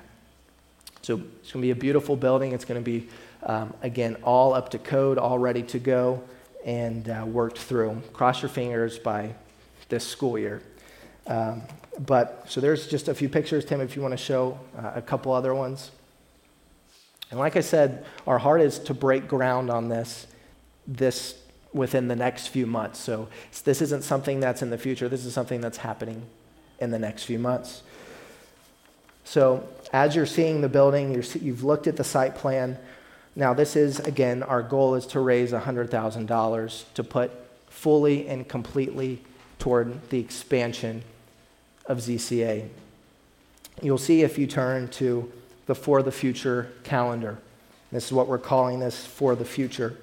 [1.02, 2.54] So it's going to be a beautiful building.
[2.54, 3.08] It's going to be,
[3.44, 6.24] um, again, all up to code, all ready to go,
[6.66, 8.02] and uh, worked through.
[8.14, 9.36] Cross your fingers by
[9.90, 10.62] this school year.
[11.28, 11.62] Um,
[12.00, 15.02] but so there's just a few pictures, Tim, if you want to show uh, a
[15.02, 15.92] couple other ones.
[17.32, 20.28] And like I said, our heart is to break ground on this
[20.88, 21.42] this
[21.74, 23.00] within the next few months.
[23.00, 23.28] So
[23.64, 26.24] this isn't something that's in the future, this is something that's happening
[26.80, 27.84] in the next few months.
[29.24, 32.78] So as you're seeing the building, you have looked at the site plan.
[33.36, 37.32] Now, this is, again, our goal is to raise $100,000 to put
[37.70, 39.22] fully and completely
[39.58, 41.04] toward the expansion
[41.88, 42.68] of ZCA.
[43.82, 45.32] You'll see if you turn to
[45.66, 47.38] the For the Future calendar.
[47.92, 49.98] This is what we're calling this For the Future.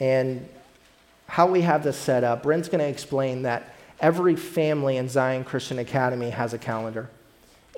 [0.00, 0.48] And
[1.26, 5.44] how we have this set up, Brent's going to explain that every family in Zion
[5.44, 7.08] Christian Academy has a calendar.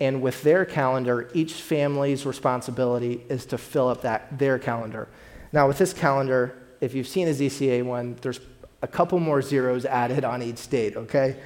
[0.00, 5.06] And with their calendar, each family's responsibility is to fill up that, their calendar.
[5.52, 8.40] Now, with this calendar, if you've seen a ZCA one, there's
[8.82, 11.36] a couple more zeros added on each date, okay?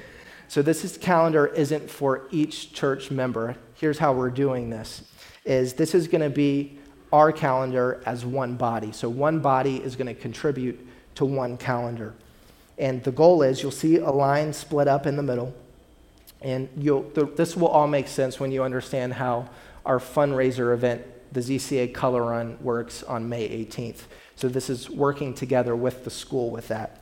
[0.49, 3.55] So this is, calendar isn't for each church member.
[3.75, 5.03] Here's how we're doing this.
[5.45, 6.79] Is this is going to be
[7.13, 8.91] our calendar as one body.
[8.91, 12.15] So one body is going to contribute to one calendar.
[12.79, 15.53] And the goal is you'll see a line split up in the middle.
[16.41, 19.49] And the, this will all make sense when you understand how
[19.85, 24.01] our fundraiser event, the ZCA Color Run, works on May 18th.
[24.35, 26.99] So this is working together with the school with that.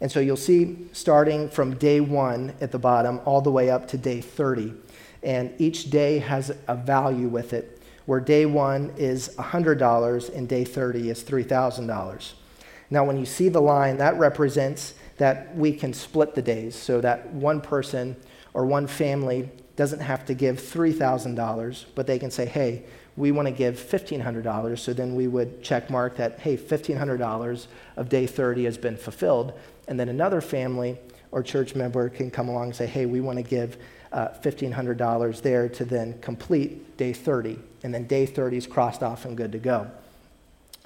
[0.00, 3.88] And so you'll see starting from day one at the bottom all the way up
[3.88, 4.74] to day 30.
[5.22, 10.64] And each day has a value with it, where day one is $100 and day
[10.64, 12.32] 30 is $3,000.
[12.90, 17.00] Now, when you see the line, that represents that we can split the days so
[17.00, 18.16] that one person
[18.54, 22.84] or one family doesn't have to give $3,000, but they can say, hey,
[23.16, 24.78] we want to give $1,500.
[24.78, 29.52] So then we would check mark that, hey, $1,500 of day 30 has been fulfilled.
[29.88, 30.98] And then another family
[31.32, 33.76] or church member can come along and say, hey, we want to give
[34.12, 37.58] uh, $1,500 there to then complete day 30.
[37.82, 39.90] And then day 30 is crossed off and good to go.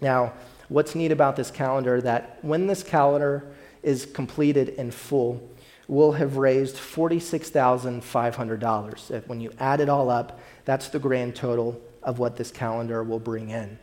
[0.00, 0.32] Now,
[0.68, 3.44] what's neat about this calendar that when this calendar
[3.82, 5.46] is completed in full,
[5.88, 9.26] we'll have raised $46,500.
[9.26, 13.18] When you add it all up, that's the grand total of what this calendar will
[13.18, 13.78] bring in.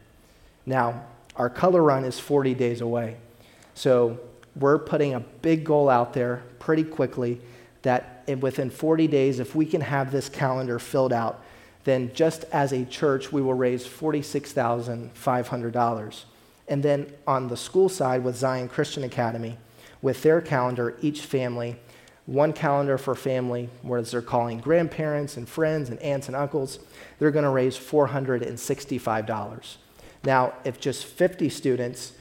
[0.66, 1.04] Now,
[1.36, 3.18] our color run is 40 days away.
[3.76, 4.20] So
[4.60, 7.40] we're putting a big goal out there pretty quickly
[7.84, 11.44] that within 40 days, if we can have this calendar filled out,
[11.84, 16.24] then just as a church, we will raise $46,500.
[16.68, 19.58] And then on the school side with Zion Christian Academy,
[20.02, 21.78] with their calendar, each family,
[22.26, 26.80] one calendar for family, whereas they're calling grandparents and friends and aunts and uncles,
[27.20, 29.78] they're going to raise $465.
[30.26, 32.12] Now, if just 50 students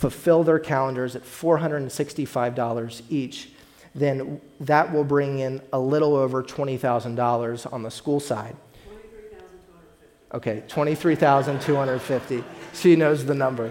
[0.00, 3.50] fulfill their calendars at $465 each,
[3.94, 8.56] then that will bring in a little over $20,000 on the school side.
[8.86, 10.32] 23,250.
[10.32, 12.44] Okay, 23,250.
[12.72, 13.70] She knows the number.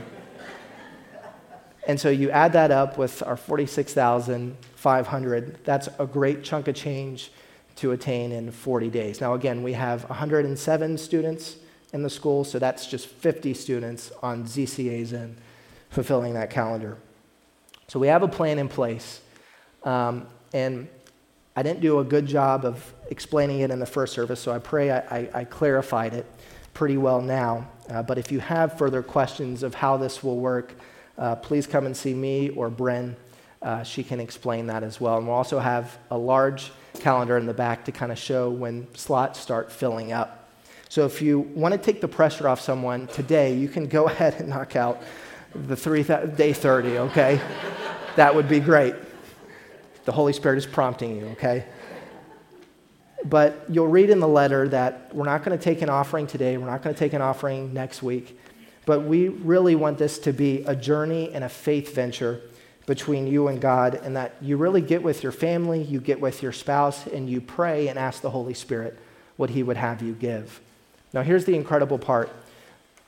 [1.87, 5.65] And so you add that up with our 46,500.
[5.65, 7.31] That's a great chunk of change
[7.77, 9.19] to attain in 40 days.
[9.19, 11.55] Now, again, we have 107 students
[11.91, 15.37] in the school, so that's just 50 students on ZCA's end
[15.89, 16.97] fulfilling that calendar.
[17.87, 19.21] So we have a plan in place.
[19.83, 20.87] Um, and
[21.55, 24.59] I didn't do a good job of explaining it in the first service, so I
[24.59, 26.25] pray I, I, I clarified it
[26.73, 27.67] pretty well now.
[27.89, 30.73] Uh, but if you have further questions of how this will work,
[31.17, 33.15] uh, please come and see me or Bren.
[33.61, 35.17] Uh, she can explain that as well.
[35.17, 38.87] And we'll also have a large calendar in the back to kind of show when
[38.95, 40.49] slots start filling up.
[40.87, 44.35] So if you want to take the pressure off someone today, you can go ahead
[44.35, 45.01] and knock out
[45.53, 47.41] the three th- day 30, okay?
[48.15, 48.95] that would be great.
[50.05, 51.65] The Holy Spirit is prompting you, okay?
[53.25, 56.57] But you'll read in the letter that we're not going to take an offering today,
[56.57, 58.39] we're not going to take an offering next week,
[58.85, 62.41] but we really want this to be a journey and a faith venture
[62.85, 66.41] between you and God, and that you really get with your family, you get with
[66.41, 68.97] your spouse, and you pray and ask the Holy Spirit
[69.37, 70.59] what He would have you give.
[71.13, 72.31] Now, here's the incredible part.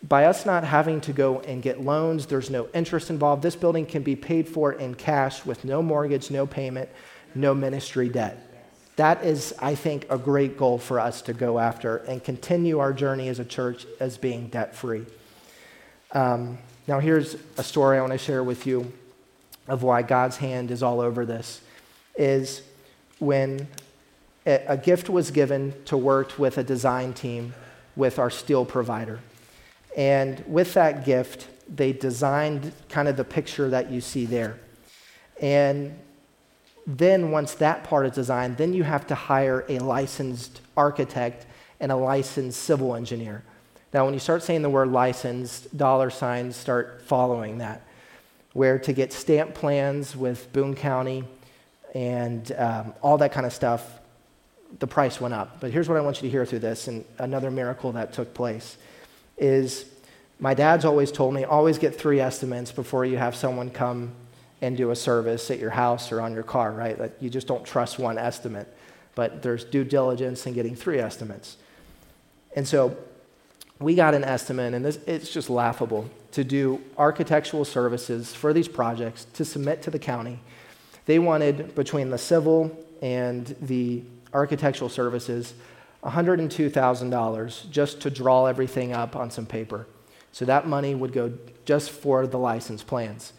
[0.08, 3.44] By us not having to go and get loans, there's no interest involved.
[3.44, 6.90] This building can be paid for in cash with no mortgage, no payment,
[7.36, 8.48] no ministry debt.
[8.96, 12.94] That is, I think, a great goal for us to go after and continue our
[12.94, 15.06] journey as a church as being debt free.
[16.12, 18.92] Um, now, here's a story I want to share with you
[19.68, 21.62] of why God's hand is all over this.
[22.16, 22.64] Is
[23.20, 23.68] when
[24.46, 27.54] a gift was given to work with a design team
[27.96, 29.20] with our steel provider.
[29.98, 34.60] And with that gift, they designed kind of the picture that you see there.
[35.42, 35.98] And
[36.88, 41.46] then once that part is designed, then you have to hire a licensed architect
[41.80, 43.44] and a licensed civil engineer.
[43.94, 47.82] Now, when you start saying the word licensed, dollar signs start following that.
[48.54, 51.24] Where to get stamp plans with Boone County
[51.94, 54.00] and um, all that kind of stuff,
[54.80, 55.60] the price went up.
[55.60, 58.34] But here's what I want you to hear through this, and another miracle that took
[58.34, 58.78] place
[59.42, 59.86] is
[60.40, 64.14] my dad's always told me always get three estimates before you have someone come
[64.62, 66.98] and do a service at your house or on your car, right?
[66.98, 68.68] That you just don't trust one estimate.
[69.16, 71.58] But there's due diligence in getting three estimates.
[72.56, 72.96] And so
[73.80, 78.68] we got an estimate, and this, it's just laughable to do architectural services for these
[78.68, 80.40] projects to submit to the county.
[81.06, 85.56] They wanted between the civil and the architectural services
[86.04, 89.88] $102,000 just to draw everything up on some paper.
[90.32, 91.34] So that money would go
[91.66, 93.34] just for the license plans.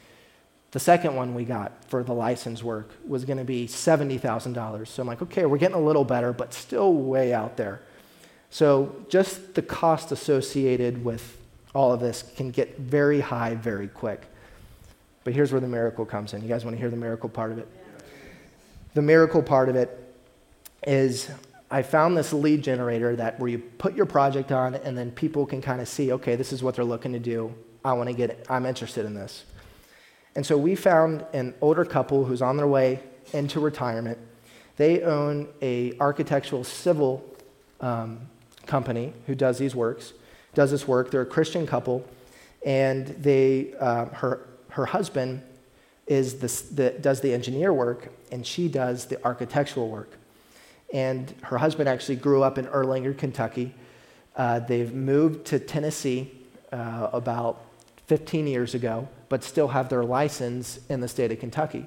[0.72, 4.86] The second one we got for the license work was going to be $70,000.
[4.86, 7.82] So I'm like, okay, we're getting a little better, but still way out there.
[8.50, 11.38] So just the cost associated with
[11.74, 14.26] all of this can get very high very quick.
[15.24, 16.42] But here's where the miracle comes in.
[16.42, 17.68] You guys want to hear the miracle part of it?
[18.94, 20.14] The miracle part of it
[20.86, 21.30] is
[21.72, 25.46] I found this lead generator that where you put your project on and then people
[25.46, 27.54] can kind of see, okay, this is what they're looking to do.
[27.82, 28.44] I want to get it.
[28.50, 29.46] I'm interested in this.
[30.36, 33.00] And so we found an older couple who's on their way
[33.32, 34.18] into retirement.
[34.76, 37.24] They own a architectural civil
[37.80, 38.20] um,
[38.66, 40.12] company who does these works,
[40.52, 41.10] does this work.
[41.10, 42.06] They're a Christian couple,
[42.66, 45.42] and they, uh, her, her husband
[46.06, 50.18] is the, the, does the engineer work, and she does the architectural work.
[50.92, 53.74] And her husband actually grew up in Erlanger, Kentucky.
[54.36, 56.30] Uh, they've moved to Tennessee
[56.70, 57.64] uh, about
[58.06, 61.86] 15 years ago, but still have their license in the state of Kentucky.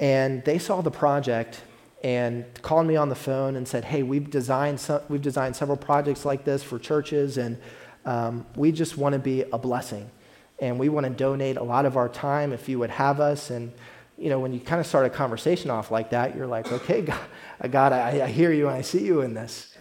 [0.00, 1.62] And they saw the project
[2.02, 6.24] and called me on the phone and said, "Hey, we've designed we've designed several projects
[6.24, 7.58] like this for churches, and
[8.06, 10.10] um, we just want to be a blessing,
[10.58, 13.50] and we want to donate a lot of our time if you would have us."
[13.50, 13.72] And
[14.20, 17.00] you know, when you kind of start a conversation off like that, you're like, "Okay,
[17.70, 19.74] God, I, I hear you and I see you in this."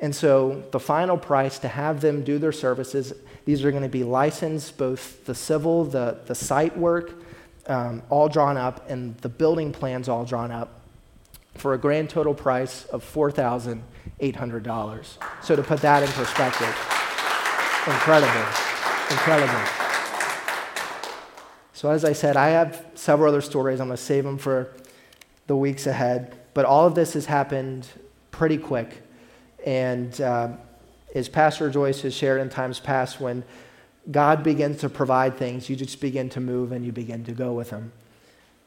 [0.00, 3.14] And so the final price to have them do their services,
[3.44, 7.12] these are going to be licensed, both the civil, the, the site work,
[7.66, 10.80] um, all drawn up, and the building plans all drawn up
[11.54, 15.06] for a grand total price of $4,800.
[15.42, 16.76] So to put that in perspective,
[17.86, 18.46] incredible,
[19.10, 19.93] incredible.
[21.74, 23.80] So as I said, I have several other stories.
[23.80, 24.72] I'm going to save them for
[25.48, 26.36] the weeks ahead.
[26.54, 27.88] But all of this has happened
[28.30, 29.02] pretty quick.
[29.66, 30.52] And uh,
[31.16, 33.42] as Pastor Joyce has shared in times past, when
[34.08, 37.52] God begins to provide things, you just begin to move and you begin to go
[37.52, 37.90] with Him.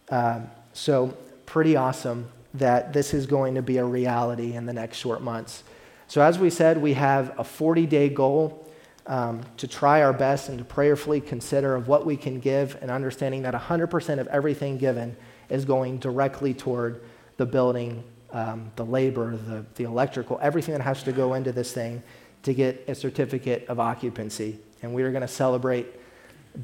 [0.09, 0.41] Uh,
[0.73, 5.21] so, pretty awesome that this is going to be a reality in the next short
[5.21, 5.63] months.
[6.07, 8.66] So, as we said, we have a 40 day goal
[9.07, 12.91] um, to try our best and to prayerfully consider of what we can give and
[12.91, 15.15] understanding that 100% of everything given
[15.49, 17.01] is going directly toward
[17.37, 18.03] the building,
[18.33, 22.03] um, the labor, the, the electrical, everything that has to go into this thing
[22.43, 24.59] to get a certificate of occupancy.
[24.81, 25.87] And we are going to celebrate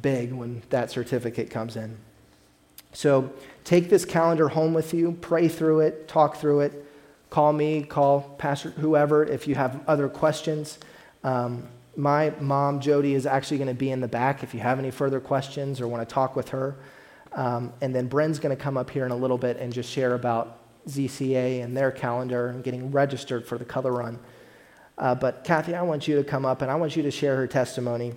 [0.02, 1.98] big when that certificate comes in.
[2.92, 3.32] So
[3.64, 6.86] take this calendar home with you, pray through it, talk through it.
[7.30, 10.78] Call me, call Pastor, whoever, if you have other questions.
[11.24, 14.80] Um, my mom, Jody, is actually going to be in the back if you have
[14.80, 16.76] any further questions or want to talk with her.
[17.34, 19.90] Um, and then Bren's going to come up here in a little bit and just
[19.90, 24.20] share about ZCA and their calendar and getting registered for the color run.
[24.98, 27.36] Uh, but Kathy, I want you to come up and I want you to share
[27.38, 28.14] her testimony.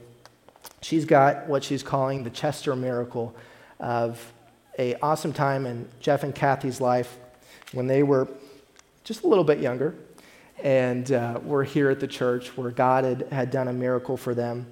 [0.82, 3.34] She's got what she's calling the Chester miracle
[3.80, 4.32] of
[4.78, 7.16] a awesome time in Jeff and Kathy's life
[7.72, 8.28] when they were
[9.04, 9.94] just a little bit younger
[10.62, 14.34] and uh, were here at the church where God had, had done a miracle for
[14.34, 14.66] them.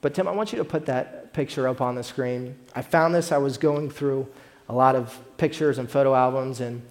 [0.00, 2.56] But Tim, I want you to put that picture up on the screen.
[2.74, 4.28] I found this, I was going through
[4.68, 6.82] a lot of pictures and photo albums, and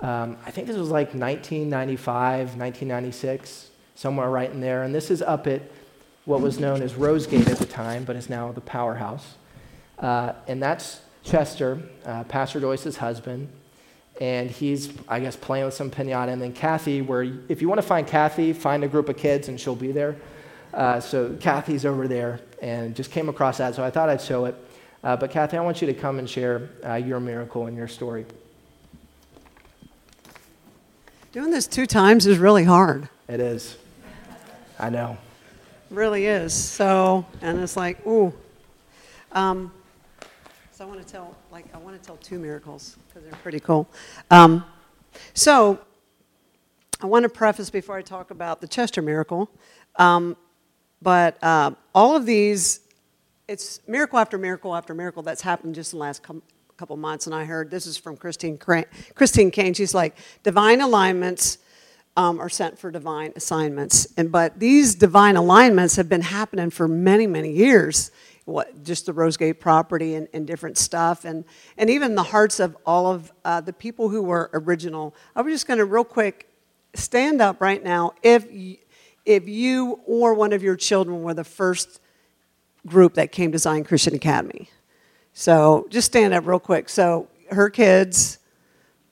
[0.00, 4.82] um, I think this was like 1995, 1996, somewhere right in there.
[4.82, 5.62] And this is up at
[6.24, 9.34] what was known as Rosegate at the time, but is now the Powerhouse.
[9.98, 13.48] Uh, and that's Chester, uh, Pastor Joyce's husband,
[14.20, 16.28] and he's, I guess, playing with some pinata.
[16.28, 19.48] And then Kathy, where if you want to find Kathy, find a group of kids
[19.48, 20.16] and she'll be there.
[20.72, 24.46] Uh, so Kathy's over there and just came across that, so I thought I'd show
[24.46, 24.56] it.
[25.02, 27.88] Uh, but Kathy, I want you to come and share uh, your miracle and your
[27.88, 28.24] story.
[31.32, 33.08] Doing this two times is really hard.
[33.28, 33.76] It is.
[34.78, 35.18] I know.
[35.90, 36.54] really is.
[36.54, 38.32] So, and it's like, ooh.
[39.32, 39.72] Um,
[40.74, 43.60] so I want to tell, like, I want to tell two miracles because they're pretty
[43.60, 43.88] cool.
[44.32, 44.64] Um,
[45.32, 45.78] so,
[47.00, 49.48] I want to preface before I talk about the Chester miracle,
[50.00, 50.36] um,
[51.00, 52.80] but uh, all of these,
[53.46, 56.42] it's miracle after miracle after miracle that's happened just in the last com-
[56.76, 57.26] couple months.
[57.26, 59.74] And I heard this is from Christine Christine Caine.
[59.74, 61.58] She's like, divine alignments
[62.16, 66.88] um, are sent for divine assignments, and but these divine alignments have been happening for
[66.88, 68.10] many many years
[68.44, 71.44] what just the Rosegate property and, and different stuff, and
[71.78, 75.14] and even the hearts of all of uh, the people who were original.
[75.34, 76.48] I was just going to real quick
[76.94, 78.46] stand up right now if
[79.24, 82.00] if you or one of your children were the first
[82.86, 84.68] group that came to Zion Christian Academy.
[85.32, 86.88] So just stand up real quick.
[86.88, 88.38] So her kids,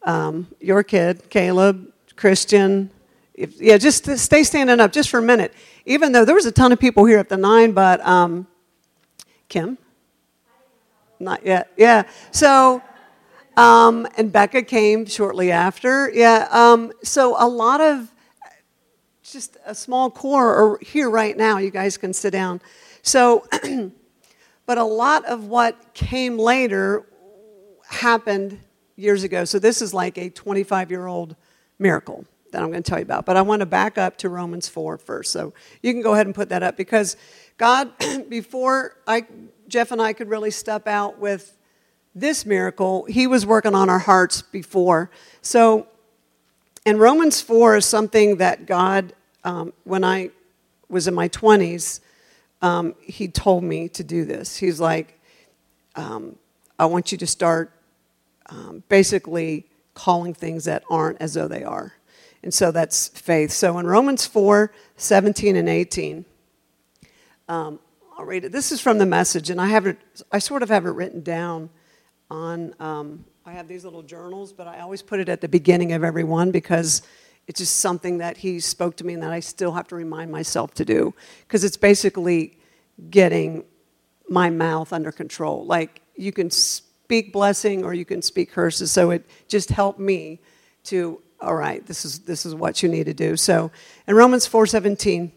[0.02, 2.90] um, your kid, Caleb, Christian.
[3.34, 5.54] If, yeah, just stay standing up just for a minute.
[5.86, 8.46] Even though there was a ton of people here at the nine, but um,
[9.52, 9.76] Kim?
[11.20, 11.70] Not yet.
[11.76, 12.04] Yeah.
[12.30, 12.80] So,
[13.54, 16.10] um, and Becca came shortly after.
[16.10, 16.48] Yeah.
[16.50, 18.10] Um, so a lot of
[19.22, 21.58] just a small core are here right now.
[21.58, 22.62] You guys can sit down.
[23.02, 23.46] So,
[24.66, 27.04] but a lot of what came later
[27.90, 28.58] happened
[28.96, 29.44] years ago.
[29.44, 31.36] So this is like a 25 year old
[31.78, 33.26] miracle that I'm going to tell you about.
[33.26, 35.30] But I want to back up to Romans 4 first.
[35.30, 37.18] So you can go ahead and put that up because
[37.58, 37.92] God,
[38.28, 39.26] before I,
[39.68, 41.56] Jeff and I could really step out with
[42.14, 45.10] this miracle, He was working on our hearts before.
[45.40, 45.86] So,
[46.84, 50.30] and Romans 4 is something that God, um, when I
[50.88, 52.00] was in my 20s,
[52.60, 54.56] um, He told me to do this.
[54.56, 55.18] He's like,
[55.94, 56.36] um,
[56.78, 57.70] I want you to start
[58.46, 61.94] um, basically calling things that aren't as though they are.
[62.42, 63.52] And so that's faith.
[63.52, 66.24] So in Romans 4 17 and 18,
[67.52, 67.80] um,
[68.16, 68.52] I'll read it.
[68.52, 69.98] This is from the message, and I have it.
[70.32, 71.68] I sort of have it written down
[72.30, 72.74] on.
[72.80, 76.02] Um, I have these little journals, but I always put it at the beginning of
[76.02, 77.02] every one because
[77.46, 80.30] it's just something that he spoke to me and that I still have to remind
[80.30, 81.12] myself to do
[81.46, 82.56] because it's basically
[83.10, 83.64] getting
[84.28, 85.66] my mouth under control.
[85.66, 90.40] Like you can speak blessing or you can speak curses, so it just helped me
[90.84, 91.20] to.
[91.38, 93.36] All right, this is this is what you need to do.
[93.36, 93.72] So
[94.06, 95.32] in Romans four seventeen,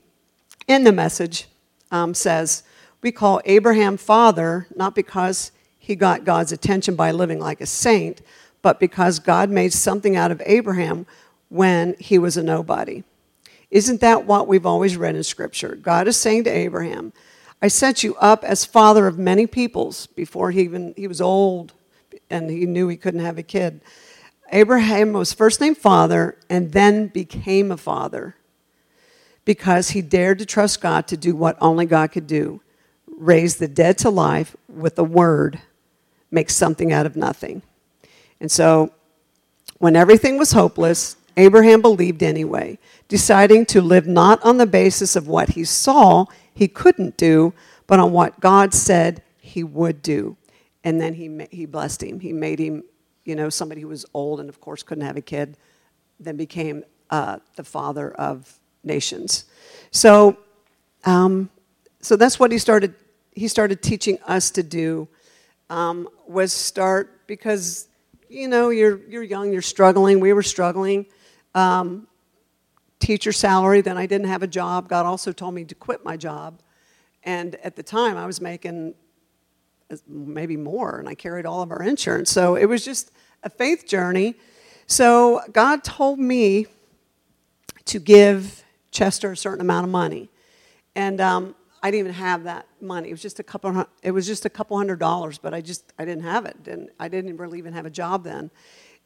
[0.67, 1.47] in the message
[1.91, 2.63] um, says,
[3.01, 8.21] We call Abraham father not because he got God's attention by living like a saint,
[8.61, 11.05] but because God made something out of Abraham
[11.49, 13.03] when he was a nobody.
[13.69, 15.75] Isn't that what we've always read in Scripture?
[15.75, 17.13] God is saying to Abraham,
[17.61, 21.73] I set you up as father of many peoples before he even he was old
[22.29, 23.81] and he knew he couldn't have a kid.
[24.51, 28.35] Abraham was first named father and then became a father
[29.45, 32.61] because he dared to trust God to do what only God could do
[33.17, 35.61] raise the dead to life with a word,
[36.31, 37.61] make something out of nothing.
[38.39, 38.91] And so,
[39.77, 42.77] when everything was hopeless, Abraham believed anyway,
[43.07, 47.53] deciding to live not on the basis of what he saw he couldn't do,
[47.87, 50.37] but on what God said he would do.
[50.83, 52.19] And then he, he blessed him.
[52.19, 52.83] He made him,
[53.25, 55.57] you know, somebody who was old and, of course, couldn't have a kid,
[56.19, 59.45] then became uh, the father of nations.
[59.91, 60.37] So,
[61.03, 61.49] um,
[62.01, 62.93] so that's what he started.
[63.31, 65.07] He started teaching us to do
[65.69, 67.87] um, was start because
[68.29, 70.19] you know you're you're young, you're struggling.
[70.19, 71.05] We were struggling.
[71.53, 72.07] Um,
[72.99, 73.81] teacher salary.
[73.81, 74.89] Then I didn't have a job.
[74.89, 76.61] God also told me to quit my job,
[77.23, 78.95] and at the time I was making
[80.07, 82.31] maybe more, and I carried all of our insurance.
[82.31, 83.11] So it was just
[83.43, 84.35] a faith journey.
[84.87, 86.67] So God told me
[87.85, 88.64] to give
[88.95, 90.29] Chester a certain amount of money.
[90.95, 93.09] And um, I didn't even have that money.
[93.09, 93.85] It was just a couple.
[94.01, 96.55] It was just a couple hundred dollars, but I just I didn't have it.
[96.67, 98.49] And I didn't really even have a job then.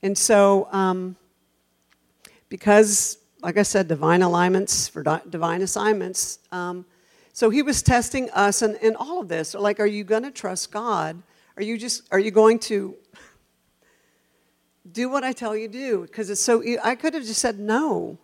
[0.02, 1.18] And so, um,
[2.48, 6.40] because, like I said, divine alignments for di- divine assignments.
[6.52, 6.86] Um,
[7.34, 9.56] so he was testing us and, and all of this.
[9.56, 11.22] Like, are you going to trust God?
[11.58, 12.96] Are you just are you going to
[14.92, 16.02] do what I tell you to do?
[16.04, 16.64] Because it's so.
[16.84, 18.20] I could have just said no.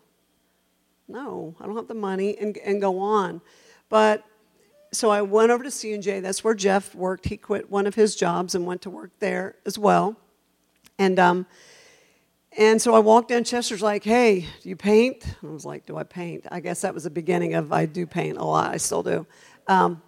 [1.08, 3.42] No, I don't have the money, and, and go on.
[3.90, 4.24] But
[4.92, 6.22] so I went over to C&J.
[6.22, 7.28] That's where Jeff worked.
[7.28, 10.16] He quit one of his jobs and went to work there as well.
[10.98, 11.46] And um,
[12.58, 13.44] and so I walked in.
[13.44, 16.94] Chester's like, "Hey, do you paint?" I was like, "Do I paint?" I guess that
[16.94, 18.72] was the beginning of I do paint a lot.
[18.72, 19.28] I still do.
[19.68, 20.02] Um,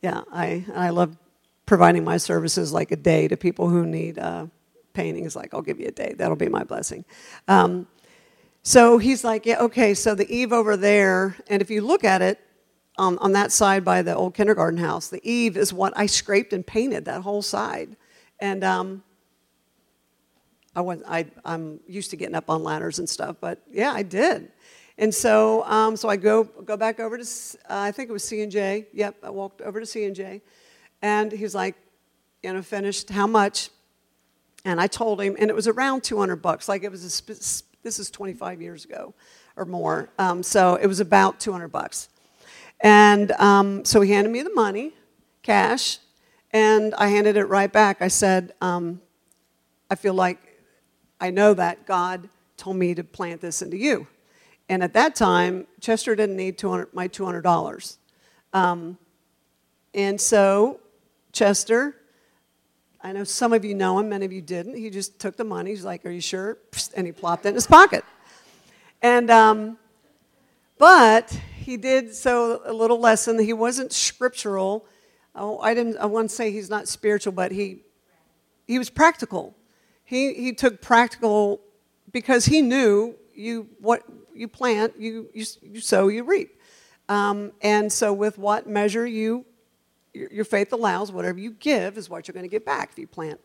[0.00, 1.16] yeah, I I love
[1.66, 4.46] providing my services like a day to people who need uh,
[4.92, 5.24] painting.
[5.24, 6.14] Is like, I'll give you a day.
[6.16, 7.04] That'll be my blessing.
[7.48, 7.88] Um,
[8.66, 12.22] so he's like, yeah, okay, so the eave over there, and if you look at
[12.22, 12.40] it
[12.96, 16.54] um, on that side by the old kindergarten house, the eave is what I scraped
[16.54, 17.94] and painted that whole side.
[18.40, 19.04] And um,
[20.74, 24.02] I was, I, I'm used to getting up on ladders and stuff, but yeah, I
[24.02, 24.50] did.
[24.96, 28.24] And so, um, so I go, go back over to, uh, I think it was
[28.24, 28.86] C&J.
[28.94, 30.40] Yep, I walked over to C&J.
[31.02, 31.74] And he's like,
[32.42, 33.68] you know, finished, how much?
[34.64, 36.66] And I told him, and it was around 200 bucks.
[36.66, 37.10] Like it was a
[37.84, 39.14] this is 25 years ago
[39.56, 40.08] or more.
[40.18, 42.08] Um, so it was about 200 bucks.
[42.80, 44.94] And um, so he handed me the money,
[45.42, 45.98] cash,
[46.52, 48.02] and I handed it right back.
[48.02, 49.00] I said, um,
[49.90, 50.38] I feel like
[51.20, 54.06] I know that God told me to plant this into you.
[54.68, 57.98] And at that time, Chester didn't need 200, my $200.
[58.52, 58.98] Um,
[59.92, 60.80] and so
[61.32, 61.96] Chester
[63.04, 64.78] I know some of you know him, many of you didn't.
[64.78, 65.68] He just took the money.
[65.68, 66.56] He's like, Are you sure?
[66.96, 68.02] And he plopped it in his pocket.
[69.02, 69.78] And, um,
[70.78, 73.38] but he did so a little lesson.
[73.38, 74.86] He wasn't scriptural.
[75.34, 77.80] Oh, I didn't, I wouldn't say he's not spiritual, but he,
[78.66, 79.54] he was practical.
[80.04, 81.60] He, he took practical
[82.10, 84.02] because he knew you, what
[84.34, 86.58] you plant, you, you, you sow, you reap.
[87.10, 89.44] Um, and so with what measure you
[90.14, 92.90] your faith allows whatever you give is what you're going to get back.
[92.92, 93.40] If you plant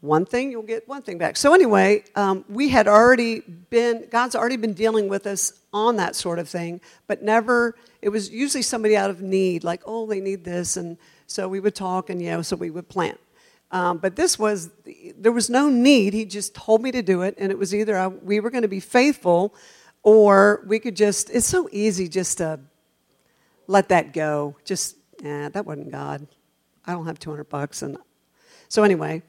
[0.00, 1.36] one thing, you'll get one thing back.
[1.36, 6.16] So, anyway, um, we had already been, God's already been dealing with us on that
[6.16, 10.20] sort of thing, but never, it was usually somebody out of need, like, oh, they
[10.20, 10.76] need this.
[10.76, 13.20] And so we would talk and, you know, so we would plant.
[13.72, 14.70] Um, but this was,
[15.16, 16.12] there was no need.
[16.12, 17.34] He just told me to do it.
[17.38, 19.54] And it was either I, we were going to be faithful
[20.02, 22.58] or we could just, it's so easy just to
[23.68, 24.56] let that go.
[24.64, 26.26] Just yeah, that wasn't God.
[26.86, 27.82] I don't have 200 bucks.
[27.82, 27.98] And
[28.68, 29.22] so anyway,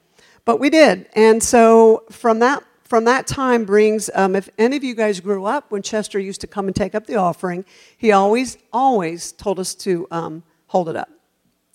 [0.45, 1.07] but we did.
[1.13, 5.45] And so from that, from that time brings, um, if any of you guys grew
[5.45, 7.65] up when Chester used to come and take up the offering,
[7.97, 11.09] he always, always told us to um, hold it up.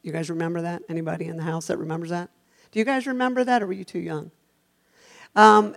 [0.02, 0.82] You guys remember that?
[0.88, 2.30] Anybody in the house that remembers that?
[2.70, 4.30] Do you guys remember that, or were you too young?
[5.34, 5.74] Um,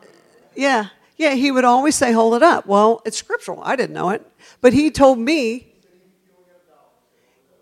[0.56, 2.66] yeah, yeah, he would always say, hold it up.
[2.66, 3.62] Well, it's scriptural.
[3.64, 4.26] I didn't know it.
[4.62, 5.69] But he told me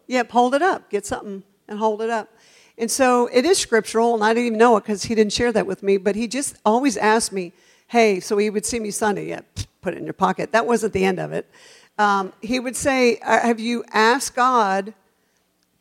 [0.08, 0.90] Yep, hold it up.
[0.90, 2.30] Get something and hold it up.
[2.78, 5.52] And so it is scriptural, and I didn't even know it because he didn't share
[5.52, 7.54] that with me, but he just always asked me,
[7.88, 9.42] hey, so he would see me Sunday, yeah,
[9.82, 10.52] put it in your pocket.
[10.52, 11.50] That wasn't the end of it.
[11.98, 14.94] Um, he would say, uh, have you asked God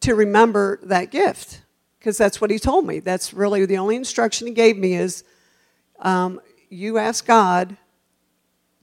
[0.01, 1.63] to remember that gift?
[1.99, 3.01] Because that's what he told me.
[3.01, 5.25] That's really the only instruction he gave me is
[5.99, 7.77] um, you ask God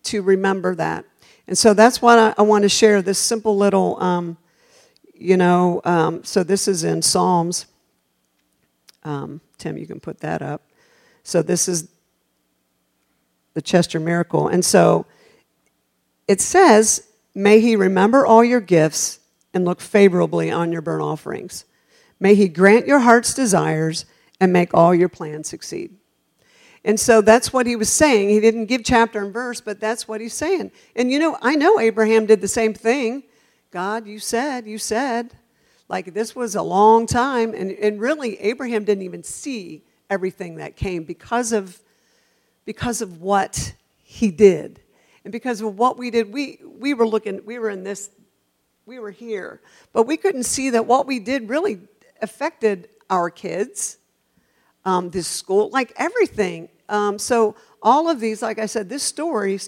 [0.03, 1.05] to remember that.
[1.47, 4.37] And so that's what I, I want to share this simple little, um,
[5.23, 7.65] you know, um, so this is in Psalms.
[9.03, 10.61] Um, Tim, you can put that up.
[11.23, 11.89] So this is
[13.53, 14.47] the Chester miracle.
[14.47, 15.05] And so
[16.27, 19.19] it says, May he remember all your gifts
[19.53, 21.65] and look favorably on your burnt offerings.
[22.19, 24.05] May he grant your heart's desires
[24.39, 25.95] and make all your plans succeed.
[26.85, 28.29] And so that's what he was saying.
[28.29, 30.71] He didn't give chapter and verse, but that's what he's saying.
[30.95, 33.23] And you know, I know Abraham did the same thing.
[33.73, 35.33] God, you said, you said.
[35.89, 37.55] Like this was a long time.
[37.55, 41.81] And, and really, Abraham didn't even see everything that came because of,
[42.65, 44.79] because of what he did.
[45.23, 48.11] And because of what we did, we, we were looking, we were in this,
[48.85, 49.59] we were here.
[49.91, 51.79] But we couldn't see that what we did really
[52.21, 53.97] affected our kids,
[54.85, 56.69] um, this school, like everything.
[56.89, 59.59] Um, so all of these, like I said, this story,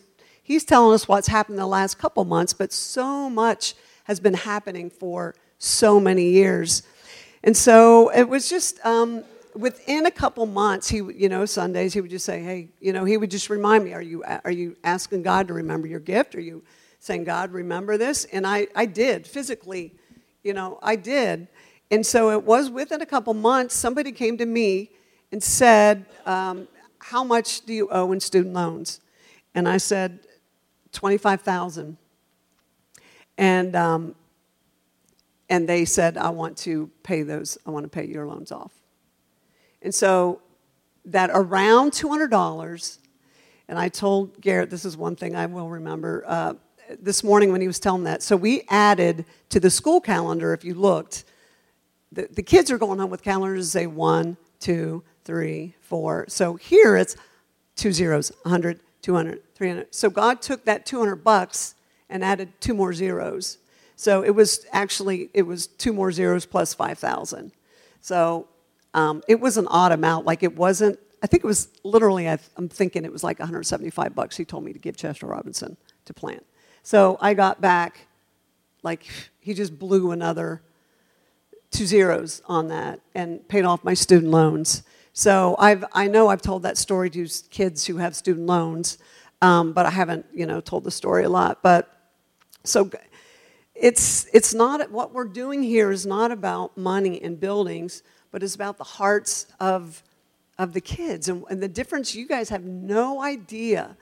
[0.43, 3.73] he's telling us what's happened the last couple months, but so much
[4.05, 6.81] has been happening for so many years.
[7.43, 12.01] And so it was just um, within a couple months, he, you know, Sundays he
[12.01, 14.75] would just say, "Hey, you know," he would just remind me, "Are you are you
[14.83, 16.33] asking God to remember your gift?
[16.35, 16.63] Are you
[16.99, 19.93] saying, God, remember this?" And I I did physically,
[20.43, 21.47] you know, I did.
[21.91, 23.75] And so it was within a couple months.
[23.75, 24.91] Somebody came to me
[25.31, 26.67] and said, um,
[26.99, 29.01] how much do you owe in student loans?
[29.53, 30.19] And I said,
[30.91, 31.97] 25,000.
[33.37, 34.15] And, um,
[35.49, 38.71] and they said, I want to pay those, I want to pay your loans off.
[39.81, 40.41] And so
[41.05, 42.97] that around $200,
[43.67, 46.53] and I told Garrett, this is one thing I will remember, uh,
[46.99, 48.21] this morning when he was telling that.
[48.21, 51.25] So we added to the school calendar, if you looked,
[52.11, 56.25] the, the kids are going home with calendars that say one, two, three, four.
[56.27, 57.15] So here it's
[57.75, 59.93] two zeros, 100, 200, 300.
[59.93, 61.74] So God took that 200 bucks
[62.09, 63.57] and added two more zeros.
[63.95, 67.51] So it was actually, it was two more zeros plus 5,000.
[68.01, 68.47] So
[68.93, 70.25] um, it was an odd amount.
[70.25, 74.37] Like it wasn't, I think it was literally, I'm thinking it was like 175 bucks
[74.37, 76.45] he told me to give Chester Robinson to plant.
[76.83, 78.07] So I got back,
[78.83, 79.07] like,
[79.39, 80.61] he just blew another
[81.71, 84.83] two zeros on that and paid off my student loans.
[85.13, 88.97] So I've, I know I've told that story to kids who have student loans,
[89.41, 91.63] um, but I haven't, you know, told the story a lot.
[91.63, 91.94] But
[92.67, 92.89] so
[93.73, 98.55] it's, it's not, what we're doing here is not about money and buildings, but it's
[98.55, 100.01] about the hearts of,
[100.57, 101.27] of the kids.
[101.27, 103.97] And, and the difference, you guys have no idea.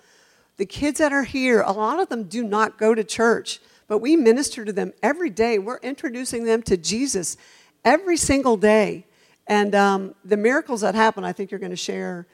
[0.58, 3.98] The kids that are here, a lot of them do not go to church, but
[3.98, 5.58] we minister to them every day.
[5.58, 7.38] We're introducing them to Jesus
[7.84, 9.08] every single day.
[9.48, 12.28] And um, the miracles that happen, I think you're going to share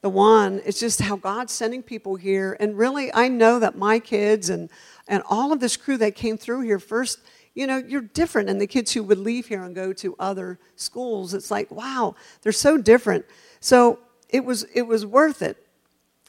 [0.00, 0.60] the one.
[0.64, 2.56] It's just how God's sending people here.
[2.60, 4.70] And really, I know that my kids and,
[5.08, 7.20] and all of this crew that came through here first,
[7.54, 8.48] you know, you're different.
[8.48, 12.14] And the kids who would leave here and go to other schools, it's like, wow,
[12.42, 13.24] they're so different.
[13.60, 15.56] So it was, it was worth it.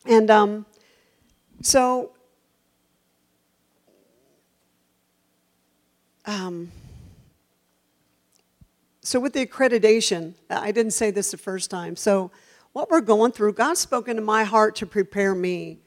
[0.05, 0.65] And um,
[1.61, 2.11] so,
[6.26, 6.72] um,
[9.01, 11.95] so, with the accreditation, I didn't say this the first time.
[11.95, 12.30] So,
[12.78, 15.80] what we're going through, God spoke into my heart to prepare me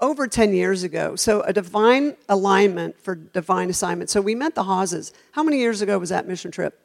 [0.00, 1.14] over 10 years ago.
[1.14, 4.10] So, a divine alignment for divine assignment.
[4.10, 5.12] So, we met the Hawes.
[5.30, 6.76] How many years ago was that mission trip?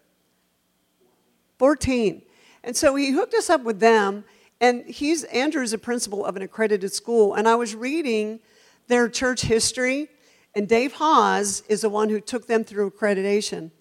[1.58, 2.22] 14.
[2.64, 4.24] And so, he hooked us up with them.
[4.62, 7.34] And he's Andrew is a principal of an accredited school.
[7.34, 8.40] And I was reading
[8.88, 10.10] their church history,
[10.54, 13.72] and Dave Hawes is the one who took them through accreditation.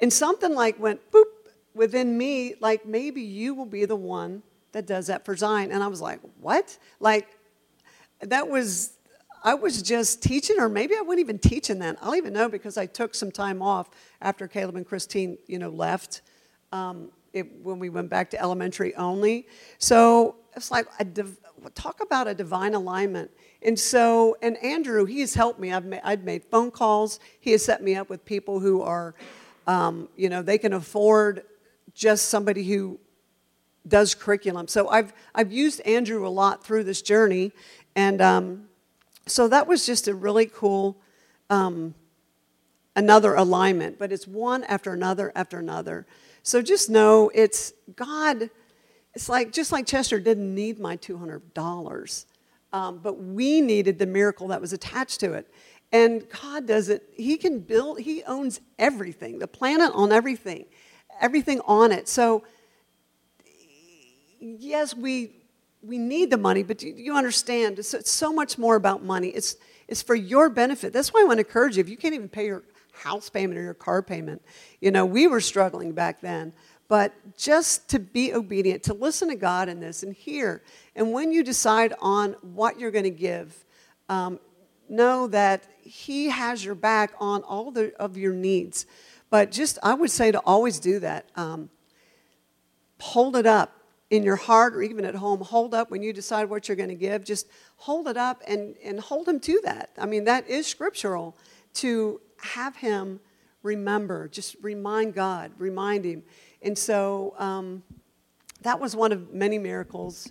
[0.00, 1.26] And something like went boop
[1.76, 4.42] within me, like maybe you will be the one
[4.76, 5.72] that does that for Zion.
[5.72, 6.76] And I was like, what?
[7.00, 7.28] Like,
[8.20, 8.92] that was,
[9.42, 11.96] I was just teaching, or maybe I wasn't even teaching then.
[12.02, 13.88] I'll even know because I took some time off
[14.20, 16.20] after Caleb and Christine, you know, left
[16.72, 19.46] um, it, when we went back to elementary only.
[19.78, 21.38] So it's like, a div-
[21.74, 23.30] talk about a divine alignment.
[23.62, 25.72] And so, and Andrew, he's helped me.
[25.72, 27.18] I've made, I've made phone calls.
[27.40, 29.14] He has set me up with people who are
[29.66, 31.44] um, you know, they can afford
[31.94, 33.00] just somebody who
[33.86, 34.68] does curriculum.
[34.68, 37.52] So I've, I've used Andrew a lot through this journey.
[37.94, 38.68] And um,
[39.26, 40.96] so that was just a really cool,
[41.50, 41.94] um,
[42.94, 43.98] another alignment.
[43.98, 46.06] But it's one after another after another.
[46.42, 48.50] So just know it's God.
[49.14, 52.26] It's like, just like Chester didn't need my $200.
[52.72, 55.50] Um, but we needed the miracle that was attached to it.
[55.92, 57.08] And God does it.
[57.14, 60.66] He can build, He owns everything, the planet on everything,
[61.20, 62.08] everything on it.
[62.08, 62.44] So,
[64.40, 65.36] yes, we
[65.86, 69.28] we need the money, but you, you understand it's, it's so much more about money.
[69.28, 69.56] It's,
[69.88, 70.92] it's for your benefit.
[70.92, 71.80] That's why I want to encourage you.
[71.80, 74.42] If you can't even pay your house payment or your car payment,
[74.80, 76.52] you know, we were struggling back then.
[76.88, 80.62] But just to be obedient, to listen to God in this and hear.
[80.94, 83.64] And when you decide on what you're going to give,
[84.08, 84.38] um,
[84.88, 88.86] know that He has your back on all the, of your needs.
[89.30, 91.28] But just, I would say to always do that.
[91.34, 91.70] Um,
[93.00, 93.76] hold it up
[94.10, 95.40] in your heart or even at home.
[95.40, 97.24] Hold up when you decide what you're going to give.
[97.24, 99.90] Just hold it up and, and hold Him to that.
[99.98, 101.36] I mean, that is scriptural
[101.74, 103.20] to have Him
[103.62, 106.22] remember, just remind God, remind Him.
[106.62, 107.82] And so um,
[108.62, 110.30] that was one of many miracles.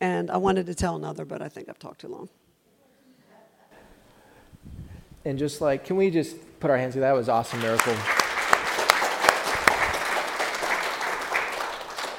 [0.00, 2.28] And I wanted to tell another, but I think I've talked too long.
[5.26, 7.12] And just like, can we just put our hands together?
[7.12, 7.94] That was awesome miracle.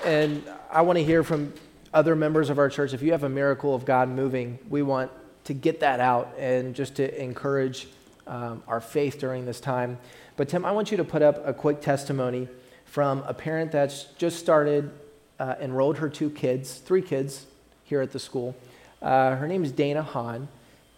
[0.06, 1.54] And I want to hear from
[1.94, 2.94] other members of our church.
[2.94, 5.12] If you have a miracle of God moving, we want
[5.44, 7.88] to get that out and just to encourage
[8.28, 9.98] um, our faith during this time.
[10.38, 12.48] But Tim, I want you to put up a quick testimony
[12.86, 14.92] from a parent that's just started,
[15.40, 17.46] uh, enrolled her two kids, three kids
[17.84, 18.56] here at the school.
[19.02, 20.48] Uh, her name is Dana Hahn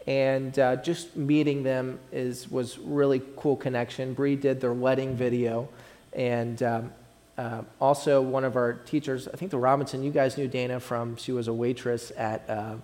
[0.08, 4.14] and uh, just meeting them is was really cool connection.
[4.14, 5.70] Bree did their wedding video,
[6.12, 6.92] and um,
[7.38, 10.04] uh, also one of our teachers, I think the Robinson.
[10.04, 12.76] You guys knew Dana from she was a waitress at uh,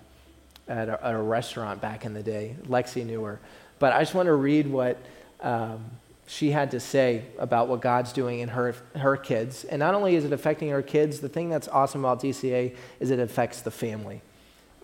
[0.68, 2.56] at, a, at, a, restaurant back in the day.
[2.68, 3.40] Lexi knew her,
[3.78, 4.98] but I just want to read what.
[5.40, 5.84] Um,
[6.26, 9.64] she had to say about what God's doing in her, her kids.
[9.64, 13.10] And not only is it affecting her kids, the thing that's awesome about ZCA is
[13.10, 14.22] it affects the family.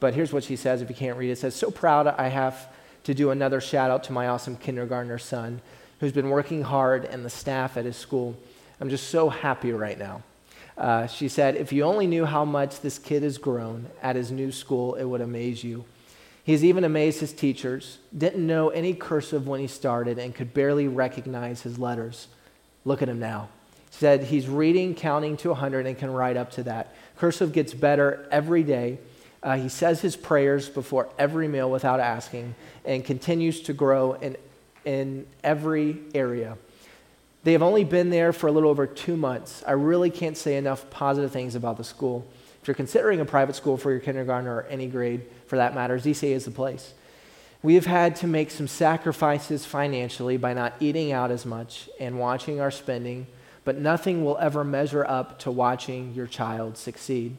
[0.00, 1.34] But here's what she says if you can't read it.
[1.34, 2.68] It says, So proud I have
[3.04, 5.60] to do another shout out to my awesome kindergartner son
[6.00, 8.36] who's been working hard and the staff at his school.
[8.80, 10.22] I'm just so happy right now.
[10.76, 14.30] Uh, she said, If you only knew how much this kid has grown at his
[14.30, 15.84] new school, it would amaze you.
[16.44, 20.86] He's even amazed his teachers, didn't know any cursive when he started, and could barely
[20.86, 22.28] recognize his letters.
[22.84, 23.48] Look at him now.
[23.90, 26.94] She said he's reading, counting to 100, and can write up to that.
[27.16, 28.98] Cursive gets better every day.
[29.42, 32.54] Uh, he says his prayers before every meal without asking
[32.84, 34.36] and continues to grow in,
[34.84, 36.56] in every area.
[37.46, 39.62] They have only been there for a little over two months.
[39.64, 42.26] I really can't say enough positive things about the school.
[42.60, 45.96] If you're considering a private school for your kindergarten or any grade for that matter,
[45.96, 46.92] ZCA is the place.
[47.62, 52.18] We have had to make some sacrifices financially by not eating out as much and
[52.18, 53.28] watching our spending,
[53.64, 57.36] but nothing will ever measure up to watching your child succeed,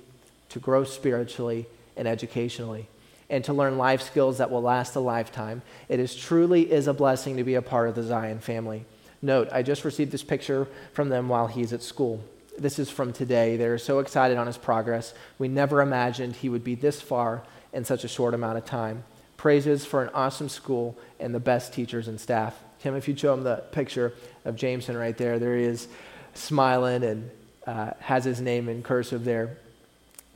[0.47, 1.65] to grow spiritually,
[1.97, 2.87] and educationally
[3.29, 5.61] and to learn life skills that will last a lifetime.
[5.89, 8.85] It is truly is a blessing to be a part of the Zion family.
[9.21, 12.23] Note, I just received this picture from them while he's at school.
[12.57, 13.57] This is from today.
[13.57, 15.13] They're so excited on his progress.
[15.37, 17.43] We never imagined he would be this far
[17.73, 19.03] in such a short amount of time.
[19.37, 22.57] Praises for an awesome school and the best teachers and staff.
[22.79, 24.13] Tim, if you show him the picture
[24.45, 25.87] of Jameson right there, there he is
[26.33, 27.29] smiling and
[27.65, 29.57] uh, has his name in cursive there.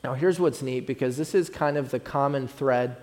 [0.04, 2.98] Now, here's what's neat because this is kind of the common thread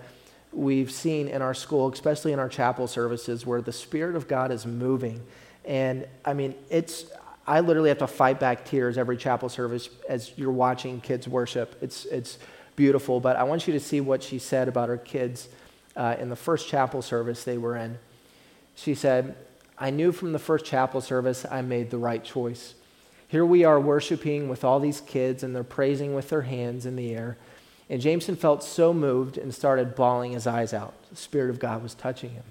[0.51, 4.51] we've seen in our school, especially in our chapel services, where the Spirit of God
[4.51, 5.21] is moving.
[5.69, 7.05] And I mean, it's,
[7.45, 11.77] I literally have to fight back tears every chapel service as you're watching kids worship.
[11.79, 12.39] It's, it's
[12.75, 13.19] beautiful.
[13.19, 15.47] But I want you to see what she said about her kids
[15.95, 17.99] uh, in the first chapel service they were in.
[18.73, 19.35] She said,
[19.77, 22.73] I knew from the first chapel service I made the right choice.
[23.27, 26.95] Here we are worshiping with all these kids, and they're praising with their hands in
[26.95, 27.37] the air.
[27.91, 30.95] And Jameson felt so moved and started bawling his eyes out.
[31.11, 32.43] The Spirit of God was touching him.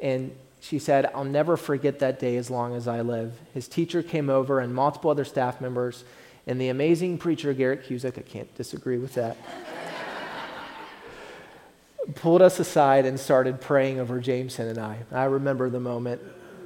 [0.00, 3.32] And she said, I'll never forget that day as long as I live.
[3.54, 6.04] His teacher came over, and multiple other staff members,
[6.46, 9.36] and the amazing preacher, Garrett Cusick, I can't disagree with that,
[12.14, 14.98] pulled us aside and started praying over Jameson and I.
[15.12, 16.20] I remember the moment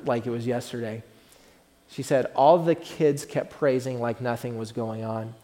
[0.04, 1.02] like it was yesterday.
[1.88, 5.34] She said, All the kids kept praising like nothing was going on.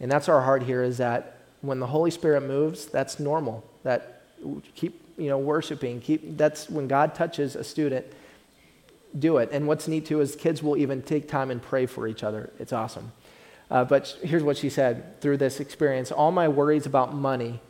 [0.00, 3.64] And that's our heart here is that when the Holy Spirit moves, that's normal.
[3.82, 4.22] That
[4.74, 6.00] keep, you know, worshiping.
[6.00, 8.06] Keep, that's when God touches a student,
[9.18, 9.48] do it.
[9.52, 12.50] And what's neat too is kids will even take time and pray for each other.
[12.58, 13.12] It's awesome.
[13.70, 17.60] Uh, but here's what she said through this experience all my worries about money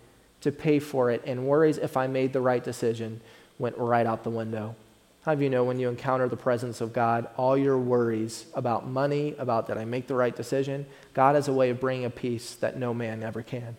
[0.43, 3.21] to pay for it and worries if I made the right decision
[3.59, 4.77] went right out the window.
[5.25, 8.87] How do you know when you encounter the presence of God, all your worries about
[8.87, 12.11] money, about that I make the right decision, God has a way of bringing a
[12.11, 13.77] peace that no man ever can.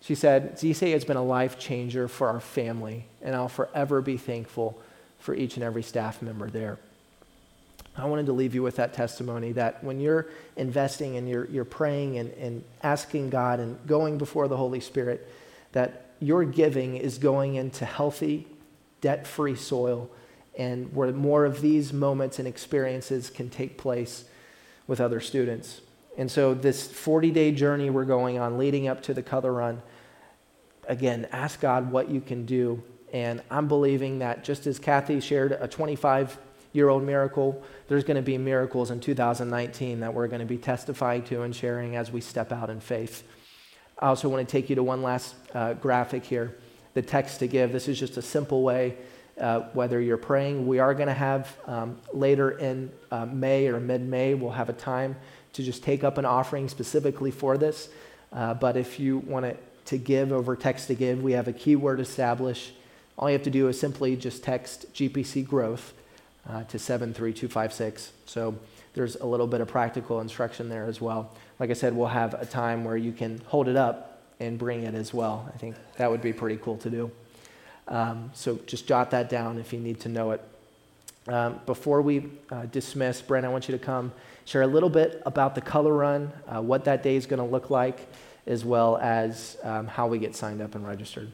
[0.00, 4.16] She said, ZC has been a life changer for our family, and I'll forever be
[4.16, 4.80] thankful
[5.18, 6.78] for each and every staff member there.
[7.96, 11.64] I wanted to leave you with that testimony that when you're investing and you're, you're
[11.64, 15.28] praying and, and asking God and going before the Holy Spirit,
[15.72, 18.46] that your giving is going into healthy,
[19.00, 20.08] debt free soil
[20.58, 24.24] and where more of these moments and experiences can take place
[24.86, 25.80] with other students.
[26.20, 29.80] And so, this 40 day journey we're going on leading up to the color run,
[30.86, 32.82] again, ask God what you can do.
[33.10, 36.38] And I'm believing that just as Kathy shared a 25
[36.74, 40.58] year old miracle, there's going to be miracles in 2019 that we're going to be
[40.58, 43.26] testifying to and sharing as we step out in faith.
[43.98, 46.54] I also want to take you to one last uh, graphic here
[46.92, 47.72] the text to give.
[47.72, 48.98] This is just a simple way
[49.40, 50.66] uh, whether you're praying.
[50.66, 54.68] We are going to have um, later in uh, May or mid May, we'll have
[54.68, 55.16] a time
[55.52, 57.88] to just take up an offering specifically for this.
[58.32, 61.52] Uh, but if you want to, to give over text to give, we have a
[61.52, 62.72] keyword established.
[63.18, 65.92] All you have to do is simply just text GPC growth
[66.48, 68.12] uh, to 73256.
[68.26, 68.54] So
[68.94, 71.32] there's a little bit of practical instruction there as well.
[71.58, 74.84] Like I said, we'll have a time where you can hold it up and bring
[74.84, 75.50] it as well.
[75.54, 77.10] I think that would be pretty cool to do.
[77.88, 80.42] Um, so just jot that down if you need to know it.
[81.28, 84.12] Um, before we uh, dismiss, Bren, I want you to come
[84.50, 87.46] share a little bit about the color run, uh, what that day is going to
[87.46, 88.08] look like,
[88.48, 91.30] as well as um, how we get signed up and registered.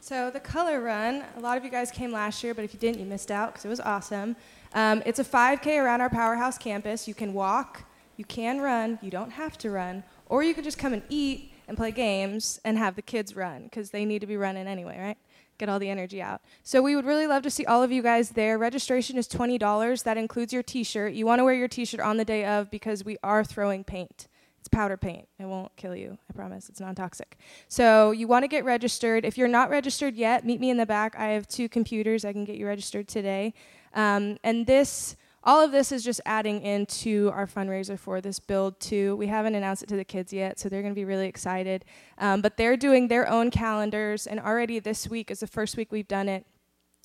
[0.00, 2.80] So the color run, a lot of you guys came last year, but if you
[2.80, 4.36] didn't, you missed out because it was awesome.
[4.72, 7.06] Um, it's a 5K around our powerhouse campus.
[7.06, 7.84] You can walk,
[8.16, 11.52] you can run, you don't have to run, or you can just come and eat
[11.68, 14.98] and play games and have the kids run because they need to be running anyway,
[14.98, 15.18] right?
[15.58, 16.42] Get all the energy out.
[16.62, 18.58] So we would really love to see all of you guys there.
[18.58, 20.02] Registration is $20.
[20.02, 21.14] That includes your t shirt.
[21.14, 23.84] You want to wear your t shirt on the day of because we are throwing
[23.84, 24.28] paint.
[24.66, 25.28] It's powder paint.
[25.38, 26.18] It won't kill you.
[26.28, 26.68] I promise.
[26.68, 27.38] It's non toxic.
[27.68, 29.24] So you want to get registered.
[29.24, 31.14] If you're not registered yet, meet me in the back.
[31.16, 32.24] I have two computers.
[32.24, 33.54] I can get you registered today.
[33.94, 35.14] Um, and this
[35.46, 39.14] all of this is just adding into our fundraiser for this build too.
[39.14, 41.84] We haven't announced it to the kids yet, so they're going to be really excited.
[42.18, 45.92] Um, but they're doing their own calendars, and already this week is the first week
[45.92, 46.44] we've done it.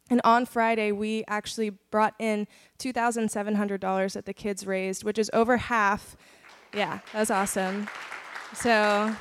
[0.09, 2.47] And on Friday, we actually brought in
[2.79, 6.17] $2,700 that the kids raised, which is over half.
[6.73, 7.87] Yeah, that's awesome.
[8.55, 9.15] So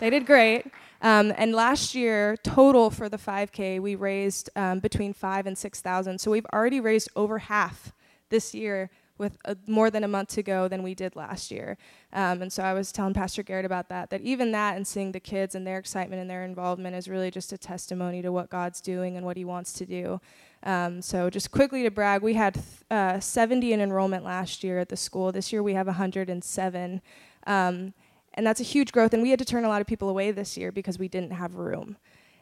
[0.00, 0.66] they did great.
[1.00, 5.80] Um, and last year, total for the 5K, we raised um, between five and six
[5.80, 6.20] thousand.
[6.20, 7.92] So we've already raised over half
[8.28, 11.76] this year with a, more than a month to go than we did last year.
[12.12, 15.12] Um, and so I was telling Pastor Garrett about that, that even that and seeing
[15.12, 18.48] the kids and their excitement and their involvement is really just a testimony to what
[18.48, 20.20] God's doing and what He wants to do.
[20.62, 22.60] Um, so just quickly to brag, we had
[22.90, 25.32] uh, 70 in enrollment last year at the school.
[25.32, 27.02] This year we have 107.
[27.46, 27.94] Um,
[28.34, 29.12] and that's a huge growth.
[29.12, 31.32] And we had to turn a lot of people away this year because we didn't
[31.32, 31.96] have room.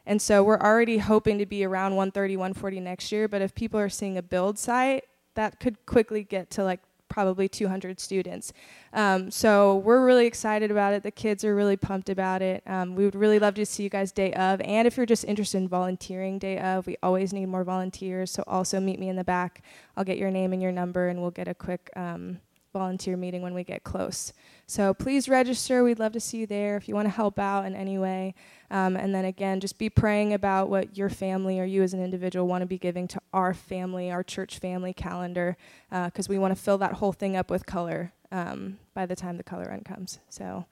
[0.05, 3.27] And so we're already hoping to be around 130, 140 next year.
[3.27, 5.03] But if people are seeing a build site,
[5.37, 8.51] that could quickly get to like probably 200 students.
[8.91, 11.03] Um, so we're really excited about it.
[11.03, 12.63] The kids are really pumped about it.
[12.65, 14.59] Um, we would really love to see you guys day of.
[14.61, 18.31] And if you're just interested in volunteering day of, we always need more volunteers.
[18.31, 19.61] So also meet me in the back.
[19.95, 22.39] I'll get your name and your number, and we'll get a quick um,
[22.73, 24.33] volunteer meeting when we get close.
[24.69, 25.81] So please register.
[25.81, 28.35] We'd love to see you there if you want to help out in any way.
[28.69, 32.03] Um, and then again, just be praying about what your family or you as an
[32.03, 35.55] individual want to be giving to our family, our church family calendar,
[35.89, 39.15] because uh, we want to fill that whole thing up with color um, by the
[39.15, 40.19] time the color run comes.
[40.27, 40.65] So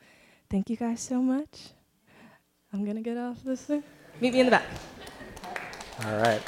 [0.50, 1.70] thank you guys so much.
[2.74, 3.82] I'm going to get off this thing.
[4.20, 4.66] Meet me in the back.
[6.04, 6.42] All right.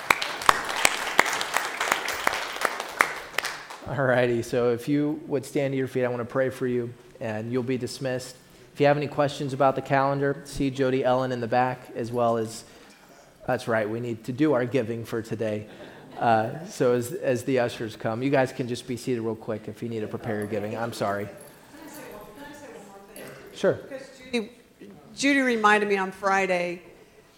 [3.88, 4.42] All righty.
[4.42, 7.52] So if you would stand to your feet, I want to pray for you, and
[7.52, 8.36] you'll be dismissed.
[8.74, 12.12] If you have any questions about the calendar, see Jody Ellen in the back, as
[12.12, 12.64] well as,
[13.48, 15.68] that's right, we need to do our giving for today.
[16.20, 19.68] Uh, so as, as the ushers come, you guys can just be seated real quick
[19.68, 20.78] if you need to prepare your giving.
[20.78, 21.28] I'm sorry.
[23.56, 23.80] Sure.
[24.32, 24.52] Judy,
[25.16, 26.82] Judy reminded me on Friday.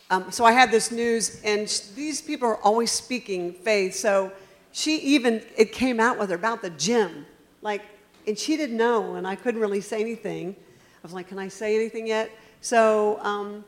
[0.09, 3.95] Um, so I had this news, and sh- these people are always speaking faith.
[3.95, 4.32] So
[4.71, 7.25] she even, it came out with her about the gym.
[7.61, 7.84] Like,
[8.30, 10.55] and she didn't know, and I couldn't really say anything.
[10.59, 12.30] I was like, can I say anything yet?
[12.61, 13.65] So um,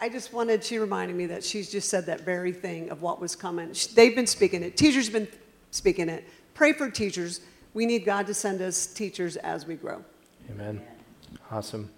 [0.00, 3.20] I just wanted, she reminded me that she's just said that very thing of what
[3.20, 3.74] was coming.
[3.94, 4.76] They've been speaking it.
[4.76, 5.28] Teachers have been
[5.70, 6.24] speaking it.
[6.54, 7.40] Pray for teachers.
[7.74, 10.04] We need God to send us teachers as we grow.
[10.50, 10.80] Amen.
[11.50, 11.90] Awesome.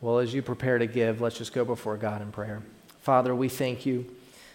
[0.00, 2.62] Well, as you prepare to give, let's just go before God in prayer.
[3.00, 4.06] Father, we thank you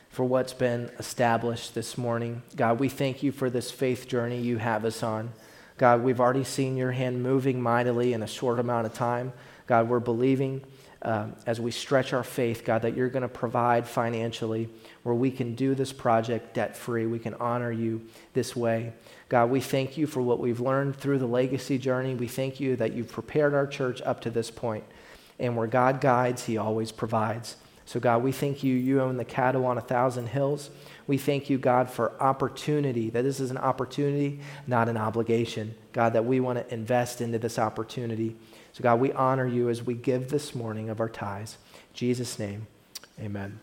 [0.09, 2.41] for what's been established this morning.
[2.55, 5.31] God, we thank you for this faith journey you have us on.
[5.79, 9.31] God, we've already seen your hand moving mightily in a short amount of time.
[9.65, 10.61] God, we're believing
[11.03, 14.67] um, as we stretch our faith, God, that you're going to provide financially
[15.03, 17.05] where we can do this project debt free.
[17.05, 18.01] We can honor you
[18.33, 18.91] this way.
[19.29, 22.13] God, we thank you for what we've learned through the legacy journey.
[22.13, 24.83] We thank you that you've prepared our church up to this point.
[25.39, 27.55] And where God guides, he always provides.
[27.85, 28.75] So, God, we thank you.
[28.75, 30.71] You own the cattle on a thousand hills.
[31.09, 35.73] We thank you, God, for opportunity, that this is an opportunity, not an obligation.
[35.91, 38.35] God, that we want to invest into this opportunity.
[38.73, 41.57] So, God, we honor you as we give this morning of our tithes.
[41.73, 42.67] In Jesus' name,
[43.19, 43.59] amen.